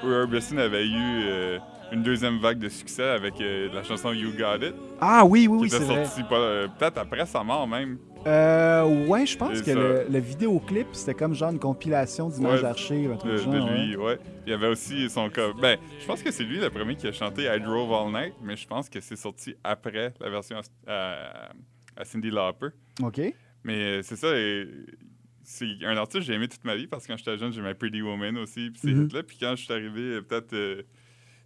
[0.05, 1.59] Roy Orbison avait eu euh,
[1.91, 5.57] une deuxième vague de succès avec euh, la chanson You Got It, Ah oui, oui,
[5.61, 6.05] oui, c'est vrai.
[6.31, 7.97] euh, peut-être après sa mort même.
[8.25, 12.29] Euh, ouais, je pense Et que ça- le, le vidéoclip, c'était comme genre une compilation
[12.29, 13.85] d'images Ouais, d'archives, un truc de, de ouais.
[13.85, 14.17] lui, ouais.
[14.47, 15.29] Il y avait aussi son.
[15.61, 18.33] Ben, je pense que c'est lui le premier qui a chanté I Drove All Night,
[18.41, 20.57] mais je pense que c'est sorti après la version
[20.87, 21.49] à, à-
[21.97, 22.67] à Cindy Lauper.
[23.01, 23.19] OK.
[23.65, 24.29] Mais euh, c'est ça,
[25.43, 27.73] c'est un artiste que j'ai aimé toute ma vie parce que quand j'étais jeune, j'aimais
[27.73, 29.05] Pretty Woman aussi, puis ces Mhm.
[29.07, 29.23] hits-là.
[29.23, 30.81] Puis quand je suis arrivé, euh, peut-être euh,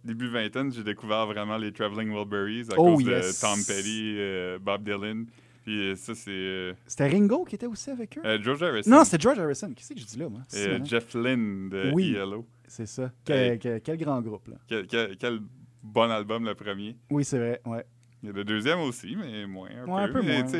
[0.04, 3.40] début vingtaine, j'ai découvert vraiment les Traveling Wilburys à Oh, cause yes.
[3.40, 5.26] de Tom Petty, euh, Bob Dylan.
[5.64, 8.22] Puis euh, ça, c'est euh, C'était Ringo qui était aussi avec eux?
[8.24, 8.90] euh, George Harrison.
[8.90, 9.72] non, c'était George Harrison.
[9.74, 10.40] Qu'est-ce que je dis là, moi?
[10.48, 12.14] C'est Jeff Lynne de Oui.
[12.16, 12.46] ELO.
[12.66, 13.12] C'est ça.
[13.24, 13.58] Quel, Hey.
[13.58, 14.56] quel- quel grand groupe, là.
[14.66, 15.40] Quel,
[15.82, 16.96] bon album, le premier.
[17.10, 17.84] Oui, c'est vrai, ouais.
[18.22, 20.52] Il y a le deuxième aussi, mais moins un Ouais, un peu mais moins.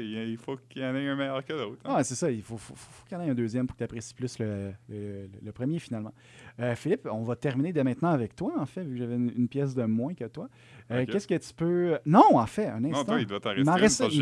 [0.00, 1.80] Il faut qu'il y en ait un meilleur que l'autre.
[1.84, 1.94] hein.
[1.96, 2.30] Ah, c'est ça.
[2.30, 4.14] Il faut, faut- faut- faut qu'il y en ait un deuxième pour que tu apprécies
[4.14, 6.12] plus le, le- le premier, finalement.
[6.60, 9.32] Euh, Philippe, on va terminer dès maintenant avec toi, en fait, vu que j'avais une,
[9.36, 10.48] une pièce de moins que toi.
[10.90, 11.04] Euh.
[11.06, 11.98] Qu'est-ce que tu peux.
[12.06, 12.98] Non, en fait, un instant.
[12.98, 14.20] non, toi, il doit t'en rester reste- une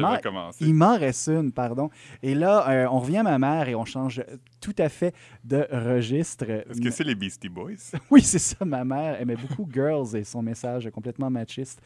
[0.60, 1.90] il m'en- reste une, pardon.
[2.22, 4.22] Et là, euh, on revient à ma mère et on change
[4.60, 5.14] tout à fait
[5.44, 6.44] de registre.
[6.48, 7.72] Est-ce que c'est les Beastie Boys?
[8.10, 8.64] Oui, c'est ça.
[8.64, 11.82] Ma mère aimait beaucoup Girls et son message est complètement machiste.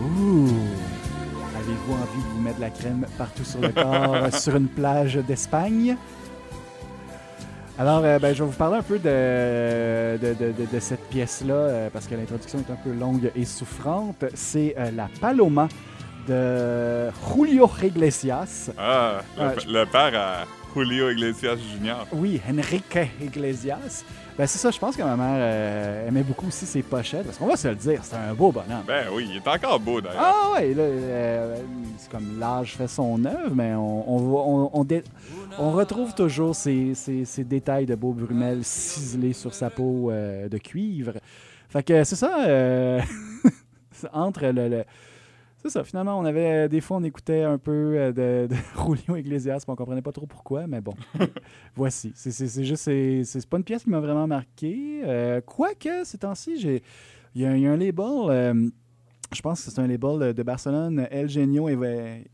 [0.00, 0.48] Ouh!
[1.86, 5.16] Avez-vous envie de vous mettre de la crème partout sur le corps sur une plage
[5.16, 5.96] d'Espagne?
[7.78, 11.88] Alors, euh, ben, je vais vous parler un peu de, de, de- cette pièce-là, euh,
[11.92, 14.24] parce que l'introduction est un peu longue et souffrante.
[14.34, 15.68] C'est euh, La Paloma
[16.28, 18.70] de Julio Iglesias.
[18.78, 20.44] Ah, le, le père à
[20.74, 22.04] Julio Iglesias Jr.
[22.12, 24.04] Oui, Enrique Iglesias.
[24.36, 27.38] Ben, c'est ça, je pense que ma mère euh, aimait beaucoup aussi ses pochettes, parce
[27.38, 28.82] qu'on va se le dire, c'est un beau bonhomme.
[28.86, 30.20] Ben oui, il est encore beau d'ailleurs.
[30.20, 31.56] Ah là, euh,
[31.98, 35.04] c'est comme l'âge fait son œuvre, mais on, on, va- on, on dé-
[35.58, 40.48] on retrouve toujours ces, ces- ces détails de beau Brumel ciselés sur sa peau euh,
[40.48, 41.12] de cuivre.
[41.68, 43.00] Fait que c'est ça, euh,
[44.12, 44.68] entre le...
[44.68, 44.84] le-
[45.64, 48.56] c'est ça, finalement, on avait des fois, on écoutait un peu euh, de, de
[48.96, 50.94] Julio Iglesias, puis on comprenait pas trop pourquoi, mais bon,
[51.74, 52.12] voici.
[52.14, 55.00] C'est- juste, c'est c'est pas une pièce qui m'a vraiment marqué.
[55.04, 56.82] Euh, Quoique, ces temps-ci, j'ai
[57.34, 58.68] il y, a- il y a un label, euh,
[59.34, 61.68] je pense que c'est un label de Barcelone, El Genio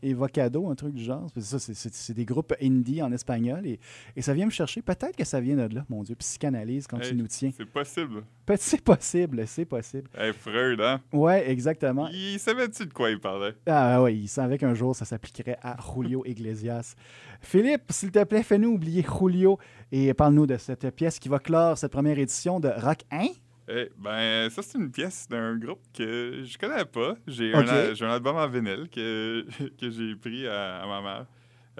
[0.01, 1.27] Evocado, un truc du genre.
[1.35, 3.79] C'est ça, c'est- des groupes indie en espagnol et,
[4.15, 4.81] et ça vient me chercher.
[4.81, 6.15] Peut-être que ça vient de là, mon Dieu.
[6.15, 7.51] Psychanalyse quand Hey, tu nous tiens.
[7.55, 8.23] C'est possible.
[8.57, 10.09] C'est possible, c'est possible.
[10.17, 10.99] Hey, Freud, hein?
[11.13, 12.09] Ouais, exactement.
[12.11, 13.53] Il savait-tu de quoi il parlait?
[13.65, 16.95] Ah oui, il savait qu'un jour ça s'appliquerait à Julio Iglesias.
[17.39, 19.57] Philippe, s'il te plaît, fais-nous oublier Julio
[19.91, 23.27] et parle-nous de cette pièce qui va clore cette première édition de Rock 1.
[23.67, 27.15] Eh, ben, ça, c'est une pièce d'un groupe que je connais pas.
[27.27, 29.45] J'ai un, album en vinyle que,
[29.79, 31.25] que j'ai pris à, à ma mère.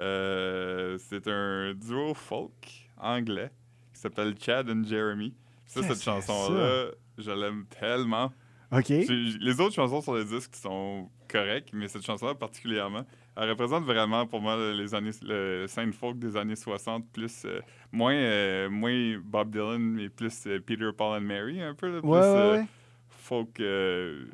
[0.00, 3.50] Euh, c'est un duo folk anglais
[3.92, 5.34] qui s'appelle Chad and Jeremy.
[5.66, 8.32] Ça, cette chanson-là, je l'aime tellement.
[8.72, 8.88] OK.
[8.88, 13.04] Les autres chansons sur le disque sont correctes, mais cette chanson-là particulièrement,
[13.36, 17.60] elle représente vraiment pour moi les années, le scène folk des années 60, plus euh,
[17.92, 22.00] moins, euh, moins Bob Dylan, mais plus euh, Peter, Paul and Mary, un peu, là,
[22.00, 22.66] plus Ouais, ouais, euh, ouais.
[23.08, 24.24] folk, euh,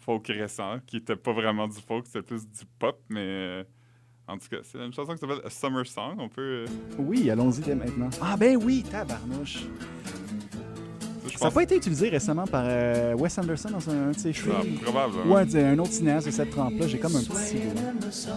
[0.00, 3.64] folk récent, qui était pas vraiment du folk, c'était plus du pop, mais euh,
[4.28, 6.14] en tout cas, c'est une chanson qui s'appelle A Summer Song.
[6.18, 6.64] On peut.
[6.64, 6.66] euh,
[6.98, 8.10] Oui, allons-y dès maintenant.
[8.22, 9.64] Ah ben oui, tabarnouche.
[11.36, 14.32] Ça n'a pas été utilisé récemment par euh, Wes Anderson dans un, un de ses
[14.32, 14.54] films?
[14.58, 15.32] Ah, probablement.
[15.32, 16.86] Ou un, un autre cinéaste de cette trempe-là.
[16.86, 17.56] J'ai comme un petit...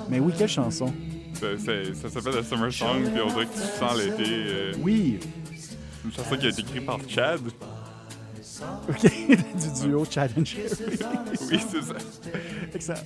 [0.10, 0.94] Mais oui, quelle chanson?
[1.34, 4.24] C'est- c'est- ça s'appelle A Summer Song, puis on dirait que tu sens l'été.
[4.28, 5.20] euh, Oui.
[6.06, 7.40] une chanson qui a été écrite par Chad.
[8.90, 10.58] OK, du duo Challenge.
[11.52, 11.96] Oui, c'est ça.
[12.74, 13.00] Excellent.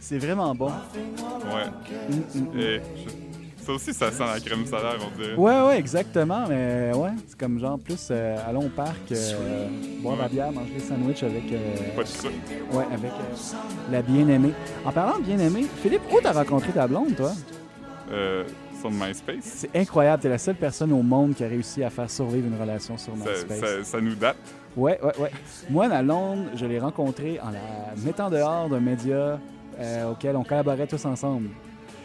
[0.00, 0.68] C'est vraiment bon.
[0.70, 1.66] Ouais.
[2.08, 2.58] Mm, mm.
[2.60, 3.29] Et je-
[3.64, 5.34] ça aussi, ça sent la crème solaire, on dirait.
[5.34, 6.44] Ouais, ouais, exactement.
[6.48, 9.68] Mais ouais, c'est comme genre plus euh, allons au parc, euh,
[10.02, 13.10] boire la bière, manger des sandwichs avec, euh, Pas de ouais, avec
[13.90, 14.52] la bien-aimée.
[14.84, 17.32] En parlant de bien-aimée, Philippe, où t'as rencontré ta blonde, toi?
[18.10, 18.44] Euh,
[18.80, 19.36] sur MySpace.
[19.42, 20.22] C'est incroyable.
[20.22, 23.14] T'es la seule personne au monde qui a réussi à faire survivre une relation sur
[23.14, 23.60] MySpace.
[23.60, 24.36] ça- ça nous date.
[24.76, 25.30] Ouais, ouais, ouais.
[25.68, 27.60] Moi, ma blonde, je l'ai rencontrée en la
[28.04, 29.38] mettant dehors d'un média
[30.10, 31.48] auquel on collaborait tous ensemble.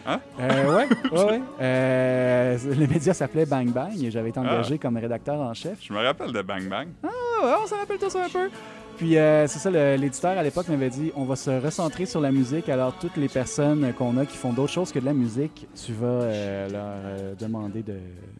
[0.05, 0.19] Hein?
[0.39, 1.41] Euh, ouais, ouais, ouais.
[1.61, 5.79] Euh, le média s'appelait Bang Bang et j'avais été engagé comme rédacteur en chef.
[5.81, 6.87] Je me rappelle de Bang Bang.
[7.03, 7.07] Ah
[7.43, 8.49] ouais, on s'en rappelle tous un peu.
[8.97, 12.31] Puis euh, c'est ça, l'éditeur à l'époque m'avait dit on va se recentrer sur la
[12.31, 12.69] musique.
[12.69, 15.91] Alors toutes les personnes qu'on a qui font d'autres choses que de la musique, tu
[15.91, 17.97] vas euh, leur euh, demander de,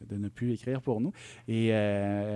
[0.10, 1.12] de ne plus écrire pour nous.
[1.48, 1.72] Et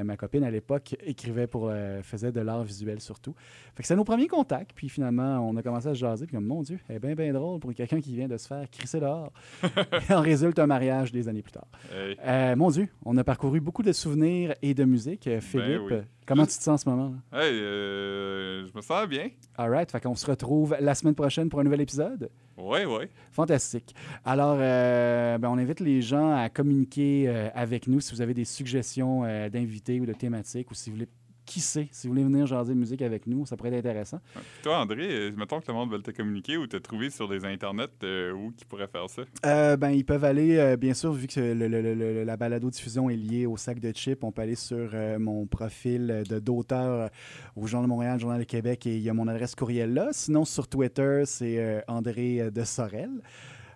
[0.04, 1.72] ma copine à l'époque écrivait pour,
[2.04, 3.34] faisait de l'art visuel surtout.
[3.76, 4.72] Fait que c'est nos premiers contacts.
[4.76, 6.26] Puis finalement, on a commencé à se jaser.
[6.26, 8.48] Puis comme mon Dieu, elle est bien bien drôle pour quelqu'un qui vient de se
[8.48, 9.32] faire crisser dehors.
[10.10, 11.68] Et en résulte un mariage des années plus tard.
[11.94, 12.56] Hey.
[12.56, 15.28] Mon Dieu, on a parcouru beaucoup de souvenirs et de musique.
[15.28, 15.98] Euh, Philippe, oui.
[16.30, 17.14] Comment tu te sens en ce moment?
[17.32, 17.44] là?
[17.44, 19.30] Hey, euh, je me sens bien.
[19.58, 22.30] All right, fait qu'on se retrouve la semaine prochaine pour un nouvel épisode.
[22.58, 23.10] Ouais, ouais.
[23.32, 23.96] Fantastique.
[24.24, 28.34] Alors, euh, ben, on invite les gens à communiquer euh, avec nous si vous avez
[28.34, 31.10] des suggestions d'invités ou de thématiques ou si vous voulez,
[31.50, 34.20] qui sait, si vous voulez venir jaser de musique avec nous, ça pourrait être intéressant.
[34.62, 37.44] Toi, André, euh, mettons que le monde veut te communiquer ou te trouver sur des
[37.44, 39.24] internets euh, où qui pourrait faire ça?
[39.46, 42.38] Euh, ben, ils peuvent aller, euh, bien sûr, vu que le- le- le- le- la
[42.38, 46.38] balado-diffusion est liée au sac de chips, on peut aller sur euh, mon profil de
[46.40, 47.10] d'auteur
[47.56, 50.10] au Journal de Montréal, Journal de Québec, et il y a mon adresse courriel là.
[50.12, 53.10] Sinon, sur Twitter, c'est euh, André de Sorel.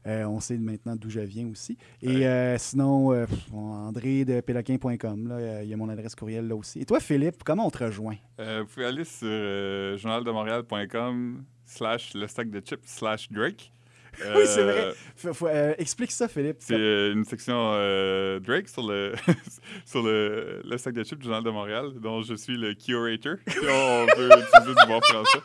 [0.05, 1.77] Euh, on sait maintenant d'où je viens aussi.
[2.01, 2.25] Et Ouais.
[2.25, 6.79] euh, sinon, euh, André de péloquin.com, il y a mon adresse courriel là aussi.
[6.81, 8.17] Et toi, Philippe, comment on te rejoint?
[8.37, 13.71] Vous pouvez aller sur journaldemontréal.com slash le sac de chips slash Drake.
[14.35, 14.93] Oui, c'est vrai.
[15.15, 15.47] Faut- faut,
[15.79, 16.57] explique ça, Philippe.
[16.59, 16.75] C'est
[17.11, 17.71] une section
[18.41, 19.13] Drake sur le
[19.85, 23.37] sur le, le sac de chips du Journal de Montréal, dont je suis le curator.
[23.47, 25.39] Si on peut utiliser du bon français.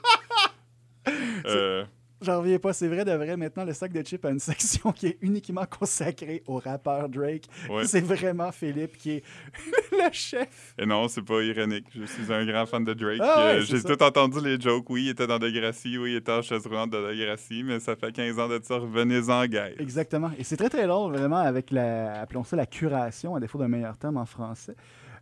[2.20, 3.36] J'en reviens pas, c'est vrai de vrai.
[3.36, 7.44] Maintenant, le sac de chips a une section qui est uniquement consacrée au rappeur Drake.
[7.70, 7.84] Ouais.
[7.84, 9.22] C'est vraiment Philippe qui est
[9.92, 10.74] le chef.
[10.78, 11.86] et non, c'est pas ironique.
[11.94, 13.20] Je suis un grand fan de Drake.
[13.22, 14.88] Ah ouais, Euh, J'ai tout entendu les jokes.
[14.90, 15.96] Oui, il était dans Degrassi.
[15.98, 17.62] Oui, il était en chaise roulante de Degrassi.
[17.62, 18.76] Mais ça fait 15 ans de ça.
[18.78, 19.74] Revenez-en, guys.
[19.78, 20.30] Exactement.
[20.38, 23.68] Et c'est très, très drôle, vraiment, avec la, appelons ça la curation, à défaut d'un
[23.68, 24.74] meilleur terme en français.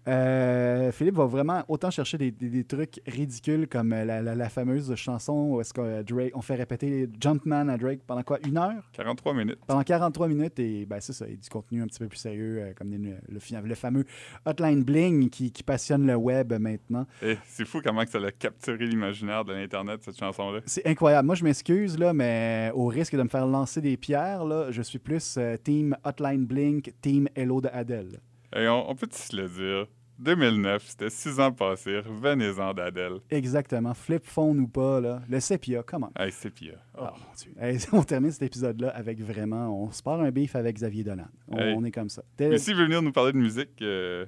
[0.09, 4.35] Euh, Philippe va vraiment autant chercher des, des- des trucs ridicules comme euh, la, la-
[4.35, 8.23] la fameuse chanson où est-ce que euh, Drake, on fait répéter Jumpman à Drake pendant
[8.23, 8.39] quoi?
[8.47, 8.89] Une heure?
[8.93, 9.59] 43 minutes.
[9.67, 12.59] Pendant 43 minutes et ben, c'est ça, et du contenu un petit peu plus sérieux,
[12.61, 14.05] euh, comme des- le, fameux
[14.45, 17.07] Hotline Bling qui, qui passionne le web maintenant.
[17.23, 20.61] Et c'est fou comment que ça a capturé l'imaginaire de l'Internet, cette chanson-là.
[20.67, 21.27] C'est incroyable.
[21.27, 24.83] Moi, je m'excuse, là, mais au risque de me faire lancer des pierres, là, je
[24.83, 28.21] suis plus euh, team Hotline Blink, team Hello de Adele.
[28.59, 29.87] Et on, on peut se le dire?
[30.19, 31.99] 2009, c'était six ans passés.
[31.99, 33.19] Revenez-en d'Adèle.
[33.31, 33.93] Exactement.
[33.93, 35.23] Flip phone ou pas, là.
[35.29, 36.11] Le sépia, comment?
[36.19, 36.79] Hey, pire.
[36.99, 37.53] Oh, mon Dieu.
[37.61, 39.69] Hey, on termine cet épisode-là avec vraiment...
[39.85, 41.27] On se part un beef avec Xavier Dolan.
[41.49, 41.75] On, Hey.
[41.77, 42.23] on est comme ça.
[42.41, 44.25] Mais s'il veut venir nous parler de musique, euh,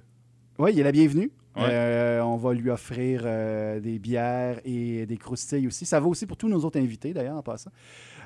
[0.58, 1.30] Oui, il est la bienvenue.
[1.56, 1.64] Ouais.
[1.70, 5.86] Euh, on va lui offrir euh, des bières et des croustilles aussi.
[5.86, 7.70] Ça va aussi pour tous nos autres invités, d'ailleurs, en passant.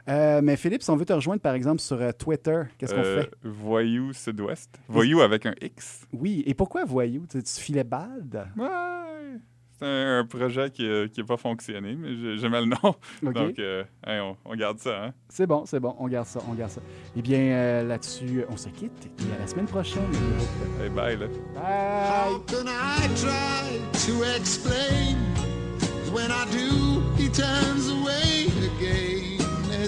[0.09, 3.01] Euh, mais Philippe, si on veut te rejoindre, par exemple, sur euh, Twitter, qu'est-ce qu'on
[3.03, 3.31] euh, fait?
[3.45, 4.81] Voyou Sud-Ouest.
[4.89, 6.07] Voyou avec un X.
[6.13, 7.25] Oui, et pourquoi voyou?
[7.31, 8.49] Tu, tu filais bad?
[8.57, 8.67] Ouais.
[9.79, 12.95] C'est un, un projet qui n'a pas fonctionné, mais j'ai- j'aimais le nom.
[13.23, 15.05] Donc, euh, hey, on, on garde ça.
[15.07, 15.13] Hein?
[15.29, 15.95] C'est bon, c'est bon.
[15.99, 16.81] On garde ça, on garde ça.
[17.17, 19.09] Eh bien, euh, là-dessus, on se quitte.
[19.21, 20.03] Et à la semaine prochaine.
[20.81, 21.27] Hey, bye, là.
[21.55, 21.63] Bye!
[22.35, 25.17] How can I try to explain?
[26.13, 28.47] When I do, he turns away
[28.79, 29.12] again.